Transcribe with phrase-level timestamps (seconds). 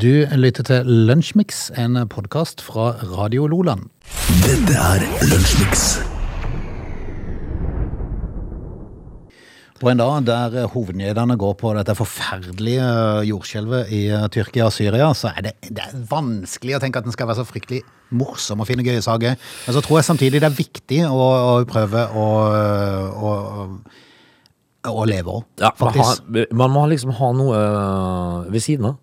[0.00, 3.90] Du lytter til Lunsjmix, en podkast fra Radio Loland.
[4.40, 5.82] Dette er Lunsjmix.
[9.82, 12.86] På en dag der hovednyhetene går på dette forferdelige
[13.28, 14.00] jordskjelvet i
[14.32, 17.42] Tyrkia og Syria, så er det, det er vanskelig å tenke at den skal være
[17.42, 19.36] så fryktelig morsom og finne gøye saker.
[19.36, 21.26] Men så tror jeg samtidig det er viktig å,
[21.58, 22.30] å prøve å,
[23.20, 23.34] å,
[24.88, 26.24] å leve òg, Ja, man, faktisk.
[26.32, 28.96] har, man må liksom ha noe øh, ved siden av.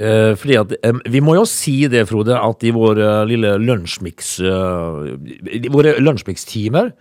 [0.00, 3.56] Eh, fordi at um, Vi må jo si det, Frode, at i vår eh, lille
[3.58, 5.10] lunsjmix uh,
[5.50, 6.92] I våre lunsjmix-timer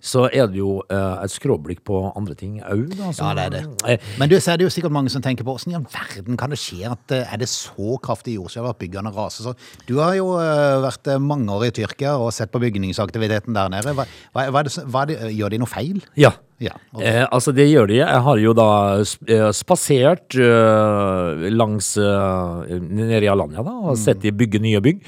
[0.00, 2.94] så er det jo eh, et skråblikk på andre ting òg.
[3.18, 3.98] Ja, det er det.
[4.20, 6.38] Men du, så er det jo sikkert mange som tenker på hvordan i all verden
[6.40, 9.48] kan det skje at eh, er det så kraftig jordskjelv at byggene raser?
[9.48, 13.56] Så du har jo eh, vært eh, mange år i Tyrkia og sett på bygningsaktiviteten
[13.56, 13.94] der nede.
[13.96, 14.06] Hva,
[14.36, 16.02] hva, hva det, det, gjør de noe feil?
[16.18, 16.34] Ja.
[16.62, 16.72] Ja.
[16.96, 17.98] Eh, altså, det gjør de.
[18.00, 18.68] Jeg har jo da
[19.04, 24.80] spasert eh, spasert øh, langs eh, nede i Alanya da, og sett de bygge nye
[24.84, 25.02] bygg.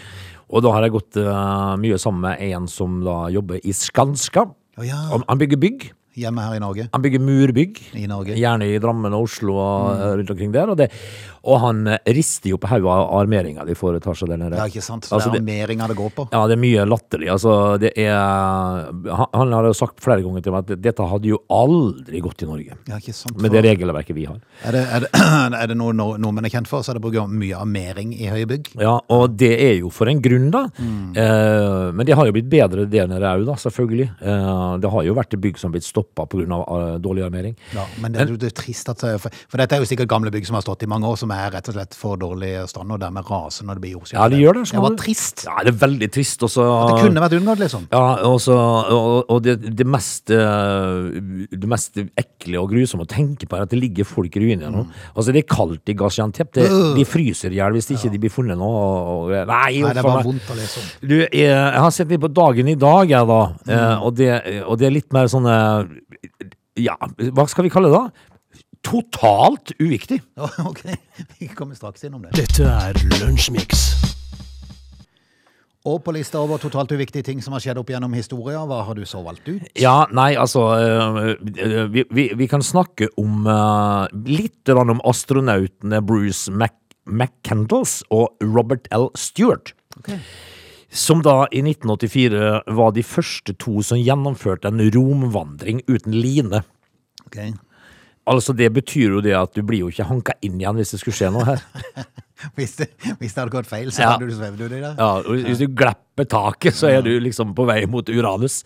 [0.49, 4.47] Og da har jeg gått eh, mye sammen med en som da jobber i Skanska.
[4.79, 5.01] Å ja.
[5.13, 5.89] Han- Han bygger bygg.
[6.19, 6.89] Hjemme her i Norge?
[6.93, 7.77] Han bygger murbygg.
[7.95, 8.35] I Norge.
[8.35, 10.69] Gjerne i Drammen og Oslo og eh, rundt omkring der.
[10.73, 10.89] Og, det,
[11.49, 14.59] og han eh, rister jo på hodet av armeringa de foretar seg der nede.
[14.61, 15.09] Ja, ikke sant?
[15.09, 16.27] Så Altså, det er armeringa det går på?
[16.35, 17.31] Ja, det er mye latterlig.
[17.35, 21.31] Altså, det er han, han har jo sagt flere ganger til meg at dette hadde
[21.33, 22.77] jo aldri gått i Norge.
[22.91, 23.39] Ja, ikke sant?
[23.43, 24.39] Med det regelverket vi har.
[24.69, 25.11] Er det, er det,
[25.63, 28.29] er det noe nord- nordmenn er kjent for, så er det bruker mye armering i
[28.31, 28.73] høye bygg?
[28.83, 30.67] Ja, og det er jo for en grunn, da.
[30.79, 34.09] Eh, men det har jo blitt bedre der nede òg, da, selvfølgelig.
[34.21, 36.45] Eh, det har jo vært bygg som har blitt stoppa pga.
[36.69, 37.55] Uh, dårlig armering.
[37.75, 40.31] Ja, men det, jo- det er trist at for, for dette er jo sikkert gamle
[40.35, 42.91] bygg som har stått i mange år, som er rett og slett for dårlig stand,
[42.95, 44.21] og dermed raser når det blir jordskjelv.
[44.21, 44.65] Ja, det gjør det.
[44.73, 45.45] Det var trist.
[45.47, 46.45] Ja, det er veldig trist.
[46.47, 47.87] Også, Det kunne vært unngått, liksom.
[47.93, 48.57] Ja, og, så,
[48.95, 51.21] og, og det, det, mest, eh,
[51.55, 54.73] det mest ekle og grusomme å tenke på er at det ligger folk i ruiner
[54.75, 54.85] nå.
[55.15, 56.53] Altså, det er kaldt i Gaziantep.
[56.59, 58.69] Det, de fryser i hjel hvis ikke de blir funnet nå.
[58.69, 59.45] Og, nei,
[59.79, 60.89] Nei, det er bare vondt å lese om.
[61.03, 63.43] Du, jeg, jeg har sett litt på Dagen i dag, jeg, da.
[63.69, 64.03] Mm.
[64.05, 64.33] og, det,
[64.65, 66.95] og det er litt mer sånn eh, Ja,
[67.35, 68.35] hva skal vi kalle det, da?
[68.87, 70.23] Totalt uviktig.
[70.71, 70.85] Ok,
[71.39, 72.35] vi kommer straks innom det.
[72.39, 73.89] Dette er Lunsjmix.
[75.89, 78.99] Og på lista over totalt uviktige ting som har skjedd opp gjennom historien, hva har
[78.99, 79.63] du så valgt ut?
[79.79, 81.31] Ja, nei, altså eh,
[81.95, 86.77] vi, vi, vi kan snakke om eh, litt om astronautene Bruce Mac
[87.09, 89.09] McCandles og Robert L.
[89.17, 89.73] Stewart.
[90.89, 96.63] Som da i 1984 var de første to som gjennomførte en romvandring uten line.
[97.27, 97.41] Ok.
[98.29, 101.01] Altså Det betyr jo det at du blir jo ikke hanka inn igjen hvis det
[101.03, 101.63] skulle skje noe her.
[102.55, 102.87] Hvis det,
[103.19, 104.09] hvis det hadde gått feil, så Ja.
[104.13, 104.93] hadde du svevd uti det?
[104.95, 108.61] Ja, og Hvis du glepper taket, så er du liksom på vei mot Uranus.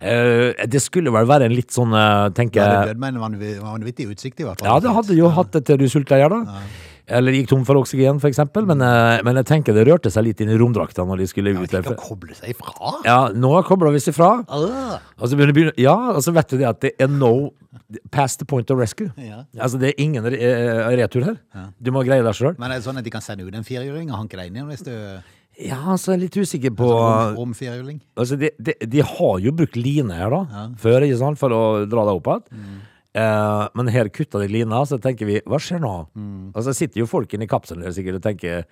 [0.00, 3.58] Uh, det skulle vel være en litt sånn, Du tenker jeg dødd med en vanvi-
[3.60, 4.70] vanvittig utsikt, i hvert fall.
[4.72, 6.62] Ja, det hadde jo hatt det til du sulta i hjel, da.
[7.10, 8.66] Eller gikk tom for oksygen, eksempel.
[8.68, 11.54] Men, eh, men jeg tenker det rørte seg litt inn i romdrakta når de skulle
[11.56, 11.90] ut Ja, der.
[11.90, 12.92] å koble seg fra.
[13.04, 14.44] Ja, nå kobler vi seg fra.
[14.48, 15.00] Ah.
[15.18, 17.50] Og så begynner, ja, og så vet du det at det er no
[18.10, 19.10] past the point of rescue.
[19.16, 19.44] Ja.
[19.58, 21.36] Altså, det er ingen eh, retur her.
[21.80, 22.56] Du må greie deg sjøl.
[22.58, 24.60] Men er det sånn at de kan sende ut en firehjuling og hanke deg inn
[24.60, 24.94] igjen hvis du
[25.60, 29.40] Ja, så er jeg litt usikker på altså, Om, om Altså, de, de, de har
[29.42, 32.46] jo brukt line her, da, før, ikke sant, for å dra deg opp igjen.
[32.54, 32.78] Mm.
[33.10, 35.94] Eh, men her kutta de lina, så tenker vi hva skjer nå?
[36.14, 36.50] Mm.
[36.54, 38.66] Og så sitter jo folk inne i kapselen der sikkert og tenker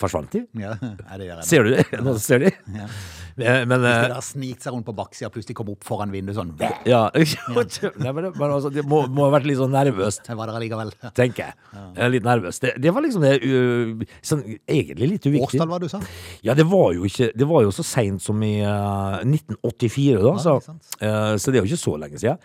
[0.00, 0.44] forsvant de?
[0.60, 0.72] Ja,
[1.18, 1.48] det gjør jeg.
[1.50, 1.84] Ser du det?
[2.06, 2.54] Nå ser de.
[2.78, 2.88] Ja.
[3.34, 5.86] Eh, men, Hvis de eh, da snikt seg rundt på baksida og plutselig kom opp
[5.86, 6.52] foran vinduet sånn
[6.86, 10.22] Ja, Nei, men, altså, Det må, må, ha vært litt sånn nervøst.
[10.28, 10.92] Det var det allikevel.
[11.16, 11.58] Tenker jeg.
[11.74, 12.10] Ja.
[12.14, 12.60] Litt nervøs.
[12.62, 15.58] Det, det, var liksom det uh, sånn, Egentlig litt uviktig.
[15.58, 16.00] Årstall, det du sa?
[16.46, 20.22] Ja, det var jo ikke Det var jo så seint som i eh, uh, 1984,
[20.22, 20.34] da.
[20.34, 22.38] Ja, så, uh, så det er jo ikke så lenge siden.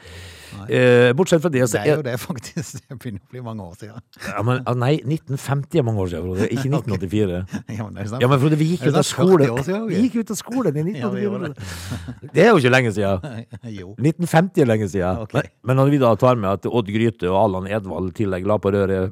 [0.69, 2.81] Eh, bortsett fra det så Det er jo det, faktisk.
[2.89, 4.01] Det begynner å bli mange år siden.
[4.25, 6.47] Ja, men, ah, nei, 1950 er mange år siden, Frode.
[6.49, 7.41] Ikke 1984.
[7.59, 7.77] okay.
[7.77, 9.49] ja, men, ja, men Frode, vi gikk ut av skole.
[9.89, 11.19] Vi gikk ut av skole 1919.
[11.19, 11.51] Ja, det.
[12.35, 13.17] det er jo ikke lenge siden.
[13.79, 13.87] jo.
[13.97, 15.13] 1950 er lenge siden.
[15.27, 15.45] Okay.
[15.63, 18.55] Men når vi da tar med at Odd Grythe og Allan Edvald i tillegg la
[18.61, 19.05] på røret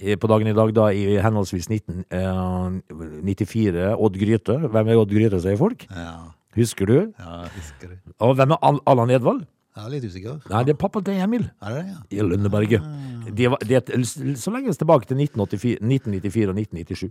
[0.00, 5.12] eh, på dagen i dag, da, i henholdsvis 1994 eh, Odd Grythe Hvem er Odd
[5.14, 5.80] Grythe, sier folk?
[5.90, 6.12] Ja.
[6.58, 6.98] Husker du?
[7.14, 7.98] Ja, husker det.
[8.18, 9.42] Og hvem er Allan Edvald?
[9.80, 10.40] Jeg er litt usikker.
[10.52, 12.00] Nei, det er pappa til Emil Er det det, ja?
[12.12, 12.88] i Lønneberget.
[13.38, 14.02] De var, de er
[14.36, 17.06] så lenge tilbake til 1984, 1994 og 1997.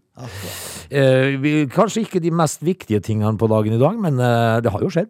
[0.94, 4.74] Eh, vi, kanskje ikke de mest viktige tingene på dagen i dag, men eh, det
[4.76, 5.10] har jo skjedd.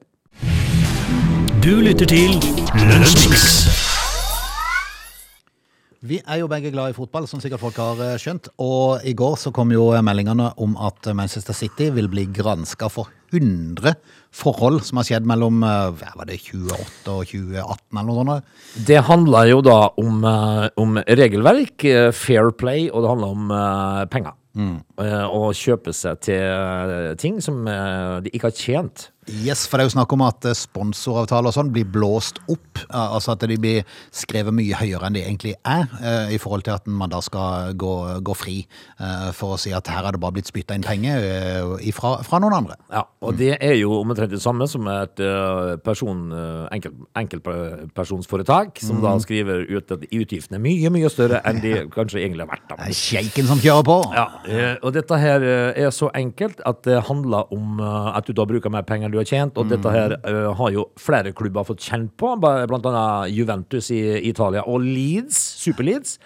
[1.59, 2.39] Du lytter til
[2.87, 3.49] Lunsjmix.
[5.99, 8.53] Vi er jo begge glad i fotball, som sikkert folk har eh, skjønt.
[8.63, 13.11] Og i går så kom jo meldingene om at Manchester City vil bli granska for
[13.35, 13.97] 100
[14.35, 18.51] forhold som har skjedd mellom eh, hva var det 2008 og 2018 eller noe sånt.
[18.87, 23.55] Det handler jo da om, eh, om regelverk, eh, fair play, og det handler om
[24.09, 24.35] penger.
[24.99, 29.09] eh, og kjøpe seg til ting som de ikke har tjent.
[29.27, 32.81] Yes, for det er jo snakk om at eh, sponsoravtaler og sånn blir blåst opp.
[32.89, 33.83] Altså at de blir
[34.15, 37.75] skrevet mye høyere enn de egentlig er, eh, i forhold til at man da skal
[37.77, 37.93] gå,
[38.25, 41.27] gå fri eh, for å si at her er det bare blitt spytta inn penger
[41.85, 42.79] ifra, fra noen andre.
[42.93, 45.19] Ja, og det er jo omtrent det samme som et
[45.83, 51.59] person, uh, enkel, enkeltpersonsforetak, som da skriver ut at utgiftene er mye, mye større enn
[51.63, 52.65] de kanskje egentlig har vært.
[52.71, 52.79] Da.
[52.81, 53.97] Det er sjeiken som kjører på.
[54.15, 54.25] Ja,
[54.79, 58.87] og dette her er så enkelt at det handler om at du da bruker mer
[58.87, 62.13] penger enn du har tjent, og dette her uh, har jo flere klubber fått kjent
[62.19, 66.17] på, blant annet Juventus i Italia og Leeds, Super Leeds.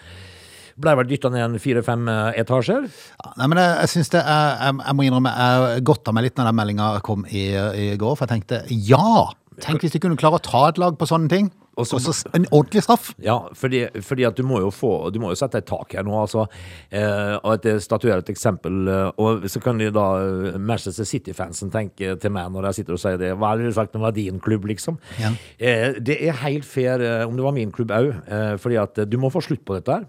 [0.84, 2.88] Ble vel dytta ned en fire-fem eh, etasjer.
[2.90, 6.26] Ja, Nei, men jeg, jeg synes det er, jeg, jeg må innrømme, jeg godta meg
[6.26, 9.30] litt når den meldinga kom i, i går, for jeg tenkte ja!
[9.62, 11.52] Tenk hvis de kunne klare å ta et lag på sånne ting.
[11.76, 13.14] Og Og så- så en ordentlig straff.
[13.20, 16.04] Ja, fordi, fordi at du må jo få Du må jo sette et tak her
[16.04, 16.46] nå, altså.
[16.92, 18.88] Eh, og at jeg statuerer et eksempel.
[18.88, 22.94] eh, Og så kan de da eh, Manchester City-fansen tenke til meg når jeg sitter
[22.94, 23.34] og sier det.
[23.38, 24.98] Hva hadde du sagt om det din klubb, liksom?
[25.20, 25.32] Ja.
[25.60, 29.10] Eh, det er helt fair eh, om det var min klubb òg, eh, fordi at
[29.10, 30.06] du må få slutt på dette her.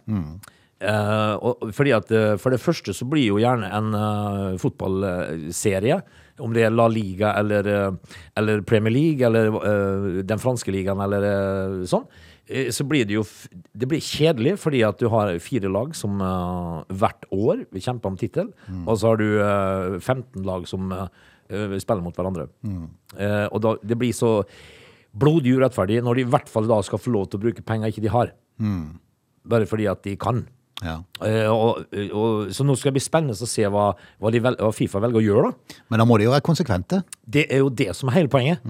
[0.81, 2.08] Eh, og, fordi at
[2.40, 6.02] For det første så blir jo gjerne en uh, fotballserie,
[6.42, 11.00] om det er La Liga eller, eh, eller Premier League eller uh, den franske ligaen
[11.04, 12.06] eller uh, sånn,
[12.44, 13.22] så blir det jo
[13.72, 18.10] Det blir kjedelig fordi at du har fire lag som uh, hvert år vil kjempe
[18.10, 18.50] om tittel,
[18.84, 20.92] og så har du eh, 15 lag som
[21.81, 22.46] spiller mot hverandre.
[23.16, 24.42] Eh, og da, det blir så
[25.14, 27.92] blodig urettferdig når de i hvert fall da skal få lov til å bruke penger
[27.92, 28.32] ikke de har.
[29.44, 30.44] Bare fordi at de kan.
[30.82, 30.97] Ja.
[31.25, 33.87] Eh, og, og, så nå skal det bli spennende å se hva,
[34.21, 35.50] hva, vel, hva Fifa velger å gjøre.
[35.50, 35.81] da.
[35.93, 37.03] Men da må de jo være konsekvente.
[37.25, 38.65] Det er jo det som er hele poenget.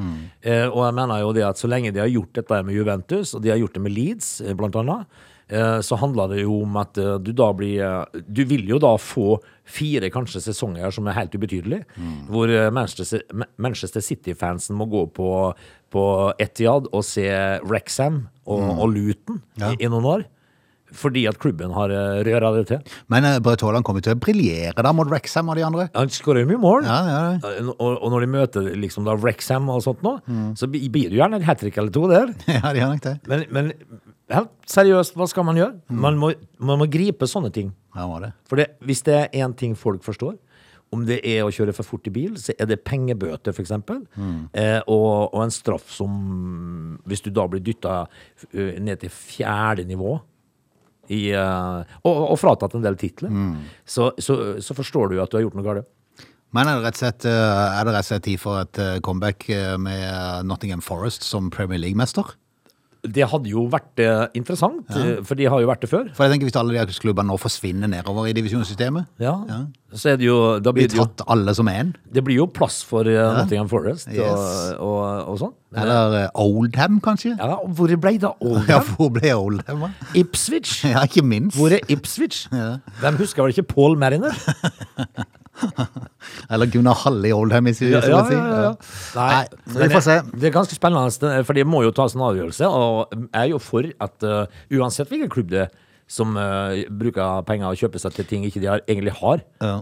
[0.44, 3.32] Eh, og jeg mener jo det at så lenge de har gjort dette med Juventus,
[3.34, 5.06] og de har gjort det med Leeds, eh, blant annet,
[5.48, 9.38] eh, så handler det jo om at du da blir Du vil jo da få
[9.64, 11.86] fire kanskje sesonger som er helt ubetydelige,
[12.28, 13.22] hvor eh, Manchester,
[13.56, 15.30] Manchester City-fansen må gå på,
[15.90, 16.04] på
[16.38, 17.26] Etihad og se
[17.64, 19.72] Wrexham og, og Luton Ja.
[19.72, 20.24] i, i noen år.
[20.94, 22.94] Fordi at klubben har eh, røra det til.
[23.12, 25.88] Men uh, Braut Haaland kommer til å briljere da mot Wrexham og de andre.
[25.96, 26.86] Han skårer jo mye mål.
[26.88, 27.52] Ja, ja, ja.
[27.58, 30.16] Eh, Og, og når de møter liksom da Wrexham og sånt nå,
[30.58, 32.30] så blir det gjerne et hat trick eller to der.
[32.56, 33.16] ja, de har nok det.
[33.30, 33.72] Men, men
[34.32, 35.74] helt seriøst, hva skal man gjøre?
[35.90, 36.32] Man, må,
[36.62, 37.74] man må gripe sånne ting.
[37.94, 38.32] Ja, må det.
[38.48, 40.36] For det, hvis det er én ting folk forstår,
[40.94, 43.72] om det er å kjøre for fort i bil, så er det pengebøter, f.eks.
[43.74, 48.04] Eh, og, og en straff som Hvis du da blir dytta
[48.54, 50.12] ned til fjerde nivå
[51.12, 53.32] i, uh, og, og fratatt en del titler,
[53.84, 55.90] så, så, så forstår du at du har gjort noe galt.
[56.54, 58.80] Men er det rett og slett, uh, er det rett og slett tid for et
[58.80, 59.48] uh, comeback
[59.82, 62.36] med Nottingham Forest som Premier League-mester?
[63.04, 66.06] Det hadde jo vært eh, interessant, eh, for de har jo vært det før.
[66.16, 69.34] For jeg tenker Hvis alle de klubbene nå forsvinner nedover i divisjonssystemet, Ja.
[69.94, 72.36] Så er det jo Da blir blir det jo tatt alle som én, Det blir
[72.40, 74.74] jo plass for eh, Nottingham Forest og, Yes.
[74.80, 75.52] og, og sånn.
[75.76, 77.36] Eller uh, Oldham, kanskje?
[77.38, 78.48] ja, og hvor ble det av Ja,
[78.80, 78.90] Oldham?
[78.96, 79.80] hvor ble Oldham?
[79.86, 79.90] da?
[80.14, 80.84] Ipswich?
[80.88, 81.56] Ja, ikke minst.
[81.58, 82.46] Hvor er Ipswich?
[82.50, 84.32] Hvem husker vel ikke Paul Mariner?
[86.50, 88.34] Eller Gunnar Halle i Oldham, hvis vi Ja, ja, si.
[88.34, 88.74] ja, ja.
[89.14, 89.46] Nei,
[89.78, 90.18] vi får se.
[90.34, 92.68] Det, er ganske spennende, for de må jo tas en avgjørelse.
[92.68, 95.74] Og jeg er jo for at uh, uansett hvilken klubb det er
[96.10, 99.78] som uh, bruker penger og kjøper seg til ting ikke de har, egentlig har, Ja.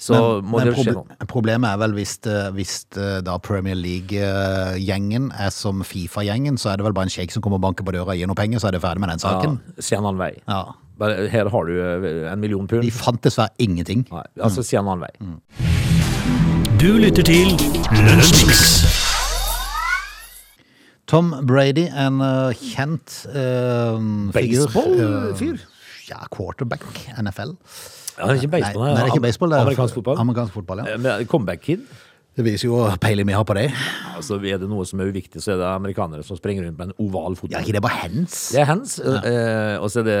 [0.00, 1.26] så Men- må men det skje noe.
[1.30, 2.16] Problemet er vel hvis,
[2.56, 2.74] hvis
[3.22, 7.60] da Premier League-gjengen er som Fifa-gjengen, så er det vel bare en sjeik som kommer
[7.60, 9.60] og banker på døra og gir noe penger, så er det ferdig med den saken.
[9.76, 10.32] Ja, se en annen vei.
[10.48, 10.62] Ja.
[11.00, 12.84] Her har du eh, en million pund.
[12.84, 14.04] De fant dessverre ingenting.
[14.12, 15.14] Nei, altså se en annen vei.
[16.80, 17.56] Du lytter til
[17.92, 18.66] Lønnsmix.
[21.10, 23.96] Tom Brady, en uh, kjent uh,
[24.30, 25.56] Baseballfyr?
[25.56, 26.84] Uh, ja, quarterback,
[27.18, 27.56] NFL.
[28.20, 30.20] Ja, det er ikke baseball, nei, nei, det er ikke baseball, det er amerikansk fotball.
[30.20, 30.96] Amerikansk fotball, ja.
[31.16, 31.84] Eh, Comeback Kid.
[32.38, 33.66] Det viser jo peiling vi har på det.
[34.14, 36.90] Altså, er det noe som er uviktig, så er det amerikanere som springer rundt med
[36.90, 38.36] en oval Ja, ikke det bare hands?
[38.54, 40.18] Det er hands, eh, og så er det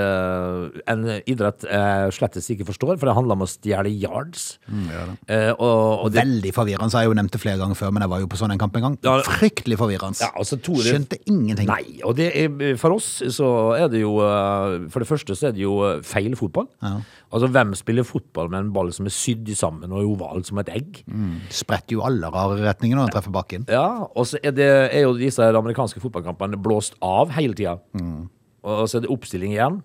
[0.90, 4.58] en idrett jeg slettes ikke forstår, for det handler om å stjele yards.
[5.28, 7.94] Eh, og, og det, Veldig forvirrende, så har jeg jo nevnt det flere ganger før,
[7.94, 8.98] men jeg var jo på sånn en kamp en gang.
[9.06, 9.14] Ja.
[9.30, 10.20] Fryktelig forvirrende.
[10.24, 11.70] ja, altså, Tore, Skjønte ingenting.
[11.70, 15.50] Nei, og det er, for oss så er det jo eh, For det første så
[15.50, 16.66] er det jo feil fotball.
[17.30, 20.58] Altså, hvem spiller fotball med en ball som er sydd sammen og er oval som
[20.62, 21.02] et egg?
[21.54, 23.66] Spretter jo alle rare retninger når den treffer bakken.
[23.70, 27.76] Ja, og så er, det, er jo disse amerikanske fotballkampene blåst av hele tida.
[28.66, 29.78] Og så er det oppstilling igjen.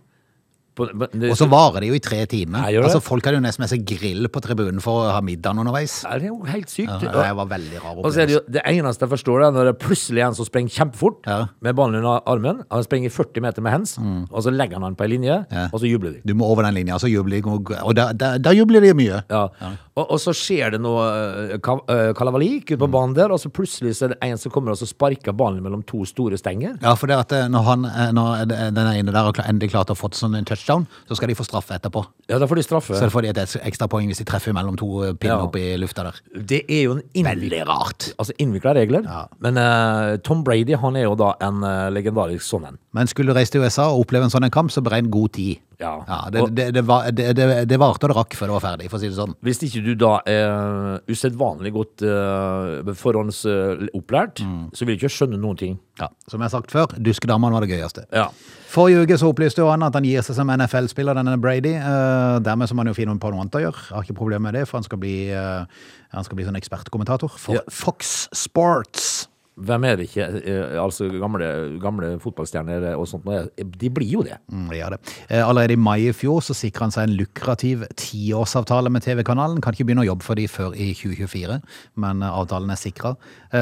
[0.79, 2.67] Og så varer det jo i tre timer.
[2.73, 2.81] Ja.
[2.83, 6.01] Altså, folk hadde jo nesten med seg grill på tribunen for å ha middagen underveis.
[6.03, 6.89] det er jo helt sykt.
[7.05, 9.51] Ja, det var veldig rar Og så er det, jo, det eneste jeg forstår, er
[9.55, 11.47] når det plutselig er en som springer kjempefort Ja.
[11.61, 12.63] med ballen under armen.
[12.71, 13.97] Han springer 40 meter med hands,
[14.31, 15.51] og så legger han den på ei linje, Mm.
[15.51, 15.69] Ja.
[15.73, 16.21] og så jubler de.
[16.25, 17.79] Du må over den linja, så jubler de.
[17.83, 19.23] Og da, der jubler de mye.
[19.29, 19.47] Ja.
[19.95, 23.47] Og, og så skjer det noe eh, ka- kalabalik ute på banen der, og så
[23.49, 26.75] plutselig så er det en som kommer og så sparker ballen mellom to store stenger.
[26.81, 27.81] Ja, for det at eh, når, han,
[28.13, 31.45] når den ene der endelig klart å få sånn en touchdown, så skal de få
[31.45, 32.05] straffe etterpå.
[32.29, 32.95] Ja, da får de straffe.
[32.97, 35.43] Så får de et ekstra poeng hvis de treffer mellom to eh, pinner Ja.
[35.45, 36.15] opp i lufta der.
[36.33, 38.13] Det er jo en Veldig rart.
[38.17, 39.03] altså innvikla regler.
[39.05, 39.27] Ja.
[39.39, 42.77] Men uh, Tom Brady han er jo da en uh, legendarisk sånn en.
[42.93, 45.33] Men skulle du reise til USA og oppleve en sånn en kamp, så beregn god
[45.33, 45.59] tid.
[45.79, 45.93] Ja.
[46.31, 48.99] det, det, det, var, det, det, varte og det rakk før det var ferdig, for
[48.99, 49.35] å si det sånn.
[49.45, 54.43] Hvis ikke du da er usedvanlig godt uh, forhåndsopplært,
[54.75, 55.79] så vil du ikke skjønne noen ting.
[55.99, 58.05] Ja, Som jeg har sagt før, duskedamene var det gøyeste.
[58.15, 58.29] Ja.
[58.75, 61.77] Forrige uke så opplyste jo han at han gir seg som NFL-spiller, denne Brady.
[61.79, 63.83] Eh, dermed så må han jo finne på noe annet å gjøre.
[63.87, 66.59] Jeg har ikke problemer med det, for han skal bli, eh, han skal bli sånn
[66.59, 67.63] ekspertkommentator for Ja.
[67.71, 69.29] Fox Sports.
[69.55, 70.25] Hvem er det ikke?
[70.43, 71.47] eh, altså gamle,
[71.79, 73.27] gamle fotballstjerner og sånt.
[73.55, 74.35] De blir jo det.
[74.51, 74.99] Mm, de det.
[75.29, 79.61] Eh, allerede i mai i fjor så sikra han seg en lukrativ tiårsavtale med TV-kanalen.
[79.63, 81.61] Kan ikke begynne å jobbe for de før i 2024,
[82.03, 83.15] men eh, avtalen er sikra.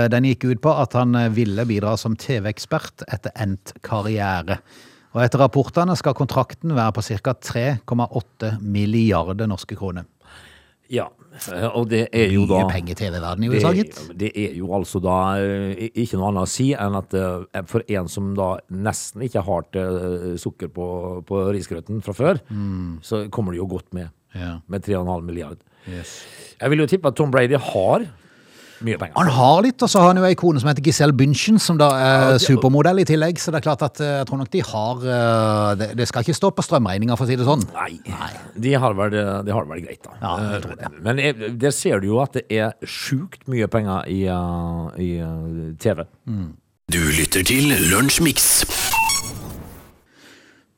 [0.10, 4.58] Den gikk ut på at han ville bidra som TV-ekspert etter endt karriere.
[5.14, 7.36] Og etter rapportene skal kontrakten være på ca.
[7.38, 10.10] 3,8 milliarder norske kroner.
[10.90, 11.12] Ja,
[11.74, 14.00] og det er jo da Mye penger i TV-verdenen i USA, gitt.
[14.20, 17.86] det, er jo altså da eh, ikke noe annet å si enn at eh, for
[17.98, 20.88] en som da nesten ikke har til sukker på,
[21.28, 22.42] på risgrøten fra før,
[23.06, 24.12] så kommer det jo godt med.
[24.34, 24.58] Ja.
[24.72, 25.60] Med 3,5 milliard.
[25.86, 28.08] Jeg vil jo tippe at Tom Brady har
[28.88, 29.16] mye penger.
[29.18, 31.80] Han har litt, og så har han jo ei kone som heter Giselle Bündchen, som
[31.82, 33.40] da er supermodell i tillegg.
[33.42, 36.26] Så det er klart at eh, jeg tror nok de har eh, Det, det skal
[36.26, 37.64] ikke stå på strømregninga, for å si det sånn.
[37.74, 37.98] Nei,
[38.68, 39.16] de har vel,
[39.48, 40.18] de har vel greit, da.
[40.22, 40.90] Ja, jeg tror det.
[40.90, 44.24] Eh, Men der ser du jo at det er sjukt mye penger i,
[45.00, 45.12] i
[45.80, 45.94] TV.
[45.94, 46.06] TV.
[46.92, 48.83] Du lytter til Lunsjmix.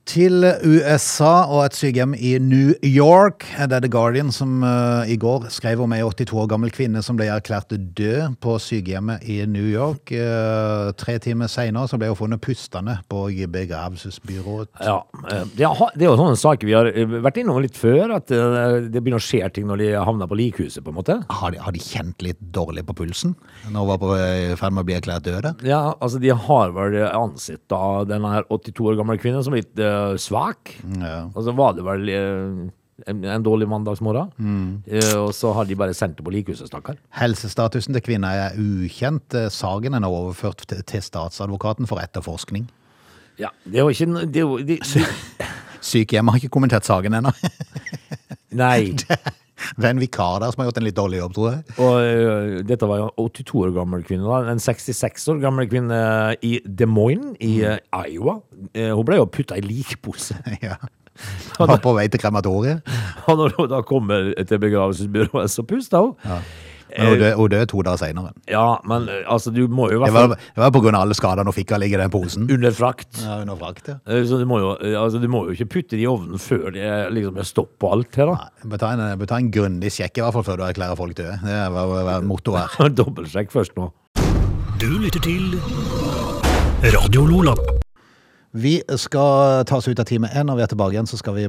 [0.06, 3.42] Til USA og et sykehjem i New York.
[3.58, 7.02] Det er The Guardian som uh, i går skrev om ei 82 år gammel kvinne
[7.02, 10.14] som ble erklært død på sykehjemmet i New York.
[10.14, 13.24] Uh, tre timer seinere ble hun funnet pustende på
[13.56, 14.70] begravelsesbyrået.
[14.86, 15.00] Ja,
[15.32, 16.92] eh, det, er jo sånne saker vi har
[17.26, 20.84] vært innom litt før, at det begynner å skje ting når de havner på likhuset,
[20.86, 21.18] på en måte.
[21.34, 23.34] Har de, har de kjent litt dårlig på pulsen
[23.72, 25.56] når hun var på i ferd med å bli erklært døde?
[25.66, 29.74] Ja, altså de har vel ansett da denne 82 år gamle kvinnen som litt
[30.22, 30.75] svak.
[31.02, 31.25] Ja.
[31.34, 32.66] Og så var det vel uh,
[33.04, 34.32] en, en dårlig mandagsmorgen.
[34.88, 36.98] Eh, og så har de bare sendt det på likhuset, stakkar.
[37.20, 39.36] Helsestatusen til kvinna er ukjent.
[39.36, 42.70] Eh, Saken er nå overført til, til statsadvokaten for etterforskning.
[43.40, 45.48] Ja, det er jo ikke det er jo, de, de,
[45.86, 47.34] Sykehjemmet har ikke kommentert saken ennå.
[48.56, 48.80] Nei.
[49.06, 49.20] Det
[49.84, 51.78] er en vikar der som har gjort en litt dårlig jobb, tror jeg.
[51.82, 54.28] Og eh, dette var jo en 82 år gammel kvinne.
[54.28, 56.00] da En 66 år gammel kvinne
[56.46, 57.80] i Des Moines i eh,
[58.12, 58.40] Iowa.
[58.74, 60.38] Eh, hun ble jo putta i likpose.
[60.66, 60.78] Ja.
[61.56, 62.84] Var på vei til krematoriet.
[63.32, 66.16] Og når hun da kommer til begravelsesbyrået, så puster hun.
[66.28, 66.42] Ja.
[66.98, 68.32] Men hun døde, to dager seinere.
[68.88, 70.96] men eh, altså, du må jo i Det hvert var, fall det var på grunn
[70.96, 72.48] av alle skadene hun fikk av å ligge i den posen.
[72.50, 73.22] under frakt.
[73.24, 73.98] Ja, under frakt, ja.
[74.08, 76.40] Eh, Så du må, jo, eh, altså, du må jo ikke putte det i ovnen
[76.40, 78.50] før det er liksom er stopp på alt her, da.
[78.66, 81.16] Bør ta en, bør ta en grundig sjekk i hvert fall før du erklærer folk
[81.16, 81.40] døde.
[81.44, 82.90] Det var hva mottoet her.
[83.02, 83.92] Dobbeltsjekk først nå.
[84.80, 85.60] Du lytter til
[86.96, 87.56] Radio Lola.
[88.56, 90.48] Vi skal ta oss ut av time én.
[90.48, 91.44] Når vi er tilbake igjen, så skal vi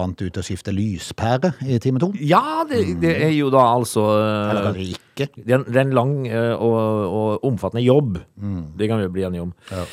[0.00, 2.10] annet ut og skifte lyspære i time to.
[2.16, 5.28] Ja, det, det er jo da altså eh, Eller kanskje ikke.
[5.36, 6.78] Det er en, lang eh, og,
[7.12, 8.16] og omfattende jobb.
[8.80, 9.52] Det kan vi bli enige om.
[9.68, 9.84] Ja.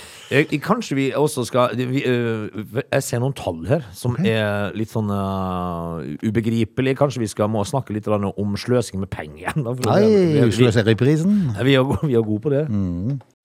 [0.63, 5.12] kanskje vi også skal vi, eh, Jeg ser noen tall her som er litt sånn
[5.12, 6.96] uh, ubegripelige.
[6.96, 9.66] Kanskje vi skal må snakke litt om sløsing med penger igjen.
[9.68, 11.42] da, Nei, vi, vi, sløseriprisen.
[11.60, 12.70] vi, er, vi er gode på det.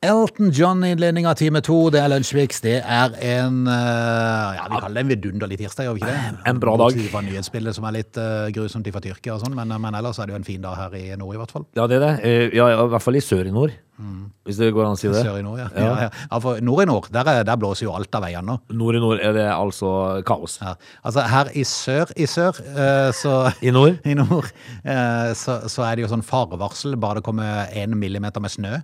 [0.00, 1.76] Elton John i innledning av time to.
[1.90, 2.60] Det er Lunsjviks.
[2.62, 6.36] Det er en eh, Ja, vi kaller det en vidunderlig tirsdag, gjør vi ikke det?
[6.46, 6.92] En bra dag.
[6.94, 10.20] Bortsett fra nyhetsbildet som er litt eh, grusomt fra Tyrkia og sånn, men, men ellers
[10.22, 11.66] er det jo en fin dag her i nord, i hvert fall.
[11.74, 12.14] Ja, det er det.
[12.22, 13.74] Eh, Ja, i hvert fall i sør i nord.
[14.46, 15.24] Hvis det går an å si det.
[15.26, 15.66] Sør i nord, ja.
[15.74, 15.90] ja.
[16.04, 16.38] ja, ja.
[16.46, 18.56] for nord i nord, der, er, der blåser jo alt av veiene nå.
[18.78, 19.90] Nord i nord er det altså
[20.28, 20.60] kaos.
[20.62, 20.76] Ja.
[21.02, 23.98] Altså her i sør i sør, uh, så I nord?
[24.06, 24.54] I nord,
[24.86, 28.76] uh, så, så er det jo sånn farevarsel bare det kommer en millimeter med snø.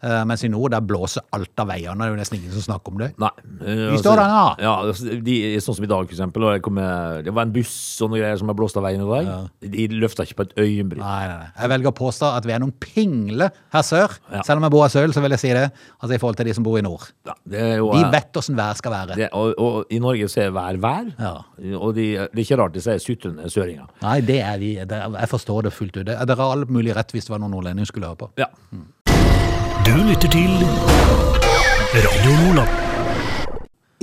[0.00, 1.96] Eh, mens i nord, der blåser alt av veiene.
[1.98, 3.08] Det er jo nesten ingen som snakker om det.
[3.18, 3.30] Nei.
[3.66, 4.44] eh, Vi står der nå.
[4.62, 6.70] Ja, altså, de, sånn som i dag, for eksempel.
[6.70, 9.50] med- det var en buss og noe greier som er blåst av veien i dag.
[9.60, 10.98] De løfta ikke på et øyenbryn.
[11.02, 11.48] Nei, nei, nei.
[11.58, 14.14] Jeg velger å påstå at vi er noen pingle her sør.
[14.32, 14.42] Ja.
[14.42, 15.72] Selv om jeg bor her sør, så vil jeg si det.
[16.00, 17.08] Altså i forhold til de som bor i nord.
[17.26, 19.16] Ja, det jo, De eh, vet åssen vær skal være.
[19.16, 21.10] det, og, og i Norge så er vær vær.
[21.18, 21.34] Ja.
[21.78, 23.88] Og de, det er ikke rart de sier sutrende søringer.
[24.02, 24.74] Nei, det er vi.
[24.86, 26.06] Det, jeg forstår det fullt ut.
[26.06, 28.30] Dere har all mulig rett hvis det var noen nordlendinger skulle høre på.
[28.38, 28.46] Ja.
[29.88, 30.50] Du lytter til
[31.96, 32.72] Radio Nordland.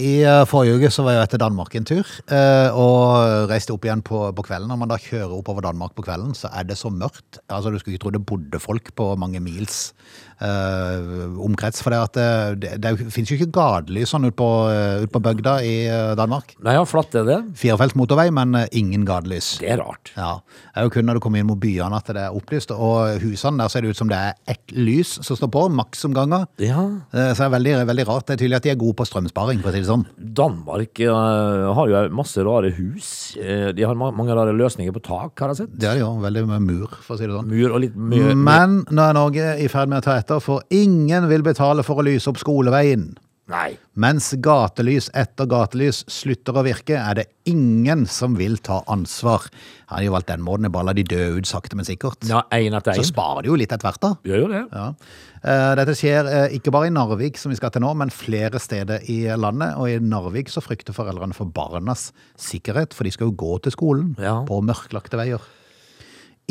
[0.02, 3.86] I eh, forrige uke så var jeg etter Danmark en tur, eh, og reiste opp
[3.86, 4.66] igjen på, på kvelden.
[4.72, 7.38] Når man da kjører oppover Danmark på kvelden, så er det så mørkt.
[7.46, 9.94] Altså, Du skulle ikke tro det bodde folk på mange mils
[10.42, 11.82] omkrets.
[11.84, 15.12] For det, at det, det, det finnes jo ikke gatelys sånn ute på, eh, ut
[15.14, 16.56] på bygda i eh, Danmark.
[16.66, 17.38] Nei, ja, flatt er det.
[17.60, 19.56] Firefelts motorvei, men eh, ingen gatelys.
[19.62, 20.12] Det er rart.
[20.18, 20.38] Ja,
[20.74, 22.74] Det er jo kun når du kommer inn mot byene at det er opplyst.
[22.76, 26.48] Og husene der ser det ut som det er ett lys som står på, maksomganger.
[26.64, 26.84] Ja.
[27.14, 28.28] Eh, Så det er veldig, veldig rart.
[28.28, 30.06] Det er tydelig at de er gode på strømsparing, for å si det sånn.
[30.36, 33.10] Danmark eh, har jo masse rare hus.
[33.40, 35.76] Eh, de har mange rare løsninger på tak, har jeg sett.
[35.80, 36.12] Det er det jo.
[36.26, 37.50] Veldig med mur, for å si det sånn.
[37.52, 38.32] Mur og litt mur.
[38.36, 42.02] Men nå er Norge i ferd med å ta etter, for ingen vil betale for
[42.02, 43.14] å lyse opp skoleveien.
[43.46, 43.76] Nei.
[44.02, 49.44] Mens gatelys etter gatelys slutter å virke, er det ingen som vil ta ansvar.
[49.92, 52.26] Han har jo valgt den måten, bare la de dø ut sakte, men sikkert.
[52.26, 54.16] Ja, en etter Så sparer de jo litt etter hvert, da.
[54.26, 54.64] Gjør jo det.
[54.74, 54.88] Ja.
[55.46, 58.58] Eh, Dette skjer eh, ikke bare i Narvik, som vi skal til nå, men flere
[58.58, 59.78] steder i landet.
[59.78, 62.08] Og i Narvik så frykter foreldrene for barnas
[62.42, 64.40] sikkerhet, for de skal jo gå til skolen Ja.
[64.50, 65.46] på mørklagte veier.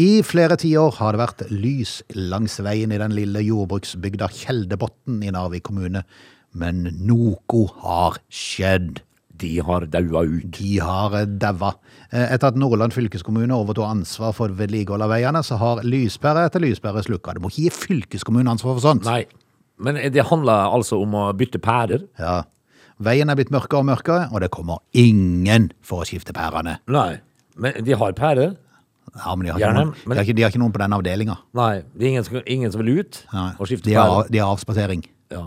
[0.00, 5.30] I flere tiår har det vært lys langs veien i den lille jordbruksbygda Kjeldebotn i
[5.34, 6.02] Narvik kommune.
[6.54, 9.04] Men noe har skjedd.
[9.38, 10.48] De har daua ut.
[10.58, 11.72] De har daua.
[12.10, 16.62] Eh, Etter at Nordland fylkeskommune overtok ansvar for vedlikehold av veiene, så har lyspære etter
[16.62, 17.34] lyspære slukka.
[17.34, 19.06] Det må ikke gi fylkeskommunen ansvar for sånt.
[19.06, 19.24] Nei.
[19.78, 22.02] Men det handler altså om å bytte pærer.
[22.18, 22.40] Ja.
[23.02, 26.78] Veien er blitt mørkere og mørkere, og det kommer ingen for å skifte pærene.
[26.90, 27.18] Nei.
[27.58, 28.54] Men de har pærer.
[29.14, 30.80] Ja, men de har, Gjerne, noen, men- de, har ikke, de har ikke noen på
[30.82, 31.36] den avdelinga.
[31.54, 34.50] Nei, det er ingen som, ingen som vil ut og skifte De har, de har
[34.56, 35.04] avspasering.
[35.30, 35.44] Ja.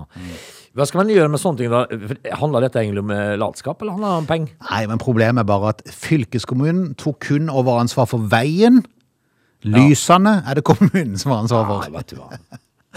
[0.77, 1.81] Hva skal man gjøre med sånne ting da?
[1.89, 4.53] For Handler dette egentlig om eh, latskap, eller handler det om penger?
[4.69, 8.83] Nei, men problemet er bare at fylkeskommunen tok kun over ansvar for veien.
[9.65, 11.97] Lysene er det kommunen som har ansvar Nei, for.
[11.97, 12.29] vet du hva.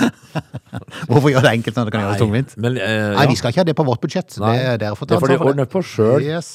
[1.11, 2.55] Hvorfor gjøre det enkelt når det kan gjøres tungvint?
[2.61, 3.29] Men, eh, Nei, ja.
[3.33, 4.37] vi skal ikke ha det på vårt budsjett.
[4.41, 4.55] Nei.
[4.57, 6.25] Det er dere får Det får de ansvar for ordne på selv.
[6.25, 6.53] Yes.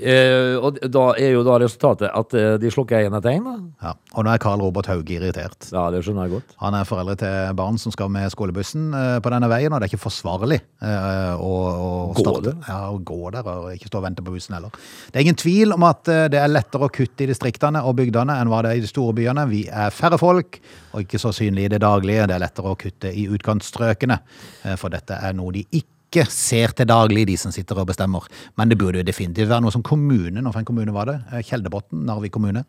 [0.00, 3.54] Eh, og da er jo da resultatet at eh, de slukker én etter én, da.
[3.84, 3.92] Ja.
[4.16, 5.68] Og nå er Karl Robert Hauge irritert.
[5.74, 6.54] Ja, det skjønner jeg godt.
[6.62, 9.88] Han er foreldre til barn som skal med skolebussen eh, på denne veien, og det
[9.88, 12.58] er ikke forsvarlig eh, å, å Gå starte- der?
[12.70, 14.74] Ja, å gå der og ikke stå og vente på bussen heller.
[15.10, 17.98] Det er ingen tvil om at eh, det er lettere å kutte i distriktene og
[18.00, 19.46] bygdene enn hva det er i de store byene.
[19.52, 20.60] Vi er færre folk
[20.94, 22.26] og ikke så synlige i det daglige.
[22.30, 24.20] Det er lettere å kutte i utkantstrøkene,
[24.64, 25.88] eh, for dette er noe de ikke
[26.28, 28.26] ser til daglig, de som sitter og bestemmer.
[28.58, 31.20] Men det burde jo definitivt være noe som kommunen, og for en kommune var det?
[31.32, 32.64] Eh, Kjeldebotn, Narvik kommune.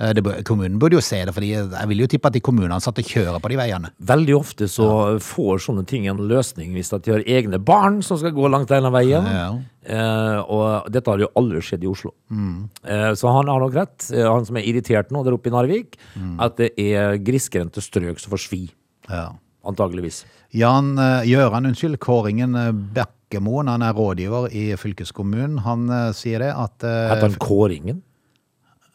[0.00, 3.02] Eh, Det, kommunen burde jo se det, fordi jeg vil jo tippe at de kommuneansatte
[3.04, 3.90] kjører på de veiene.
[4.00, 8.16] Veldig ofte så får sånne ting en løsning hvis at de har egne barn som
[8.16, 9.26] skal gå langt denne veien.
[9.26, 9.58] Ja.
[9.84, 12.14] Eh, og dette har jo aldri skjedd i Oslo.
[12.32, 15.50] Eh, så han har nok rett, eh, han som er irritert nå der oppe i
[15.50, 15.96] Narvik,
[16.38, 18.70] at det er grisgrendte strøk som får svi.
[19.10, 19.32] Ja.
[19.66, 20.24] Antageligvis.
[20.56, 25.60] Jan eh, Gjøran, unnskyld, Kåringen eh, Bekkemoen, han er rådgiver i fylkeskommunen.
[25.66, 28.00] Han eh, sier det at Heter han Kåringen?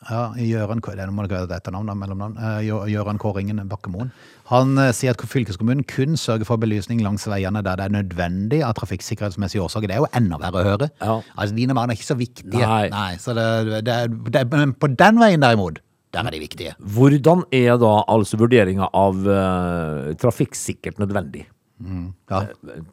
[0.05, 2.35] Ja, Gjøran, det må ikke være et etternavn, mellomnavn.
[2.91, 4.11] Gjøran Kåringen Bakkemoen.
[4.51, 8.75] Han sier at fylkeskommunen kun sørger for belysning langs veiene der det er nødvendig av
[8.77, 9.89] trafikksikkerhetsmessige årsaker.
[9.89, 10.91] Det er jo enda verre å høre.
[11.01, 11.15] Ja.
[11.33, 12.69] Altså, Dine barn er ikke så viktige.
[12.93, 13.15] Nei.
[13.17, 13.97] så det, det,
[14.29, 15.81] det, men på den veien derimot,
[16.15, 16.75] der er de viktige.
[16.79, 21.45] Hvordan er da altså vurderinga av uh, trafikksikkert nødvendig?
[22.31, 22.37] Ja,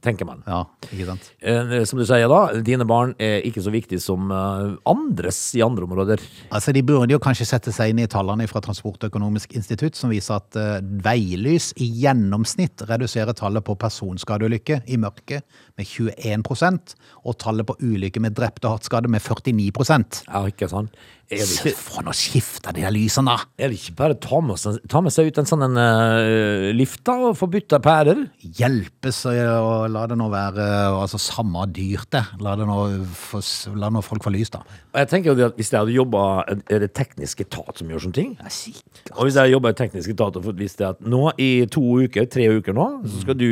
[0.03, 0.41] Tenker man.
[0.43, 1.29] ja ikke sant?
[1.39, 5.63] Eh, som du sier da, dine barn er ikke så viktige som eh, andres i
[5.63, 6.25] andre områder.
[6.51, 10.41] Altså, De burde jo kanskje sette seg inn i tallene fra Transportøkonomisk institutt, som viser
[10.41, 15.47] at uh, veilys i gjennomsnitt reduserer tallet på personskadeulykker i mørket
[15.79, 20.69] med 21% og tallet på ulykker med drepte og hardt skadde med 49% Ja, ikke
[20.75, 20.99] sant?
[21.33, 23.47] Er det ikke, For nå skifter de der lysene, da!
[23.63, 25.79] er det ikke bare å ta med, seg- ta med seg ut en sånn en,
[25.81, 28.21] uh, lift da, og få bytta pærer?
[28.59, 30.67] Hjelpes og, og la det nå være
[30.99, 32.23] altså, samme dyrt, det.
[32.45, 32.77] La, det nå,
[33.17, 33.45] for,
[33.81, 34.61] la nå folk få lys, da.
[34.93, 36.23] Og jeg tenker jo at Hvis jeg hadde jobba
[36.69, 38.35] Er det teknisk etat som gjør sånne ting?
[38.43, 39.01] Ja, sikkert.
[39.17, 41.83] Og hvis jeg jobba i teknisk etat og fått visst det at nå i to
[42.05, 43.49] uker, tre uker nå, så skal du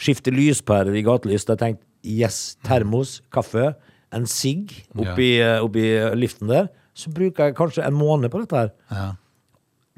[0.00, 3.72] skifte lyspærer i gatelys, da har jeg tenkt yes, termos, kaffe,
[4.14, 5.82] en sigg oppi, oppi
[6.16, 8.70] liften der, så bruker jeg kanskje en måned på dette her.
[8.90, 9.06] Ja.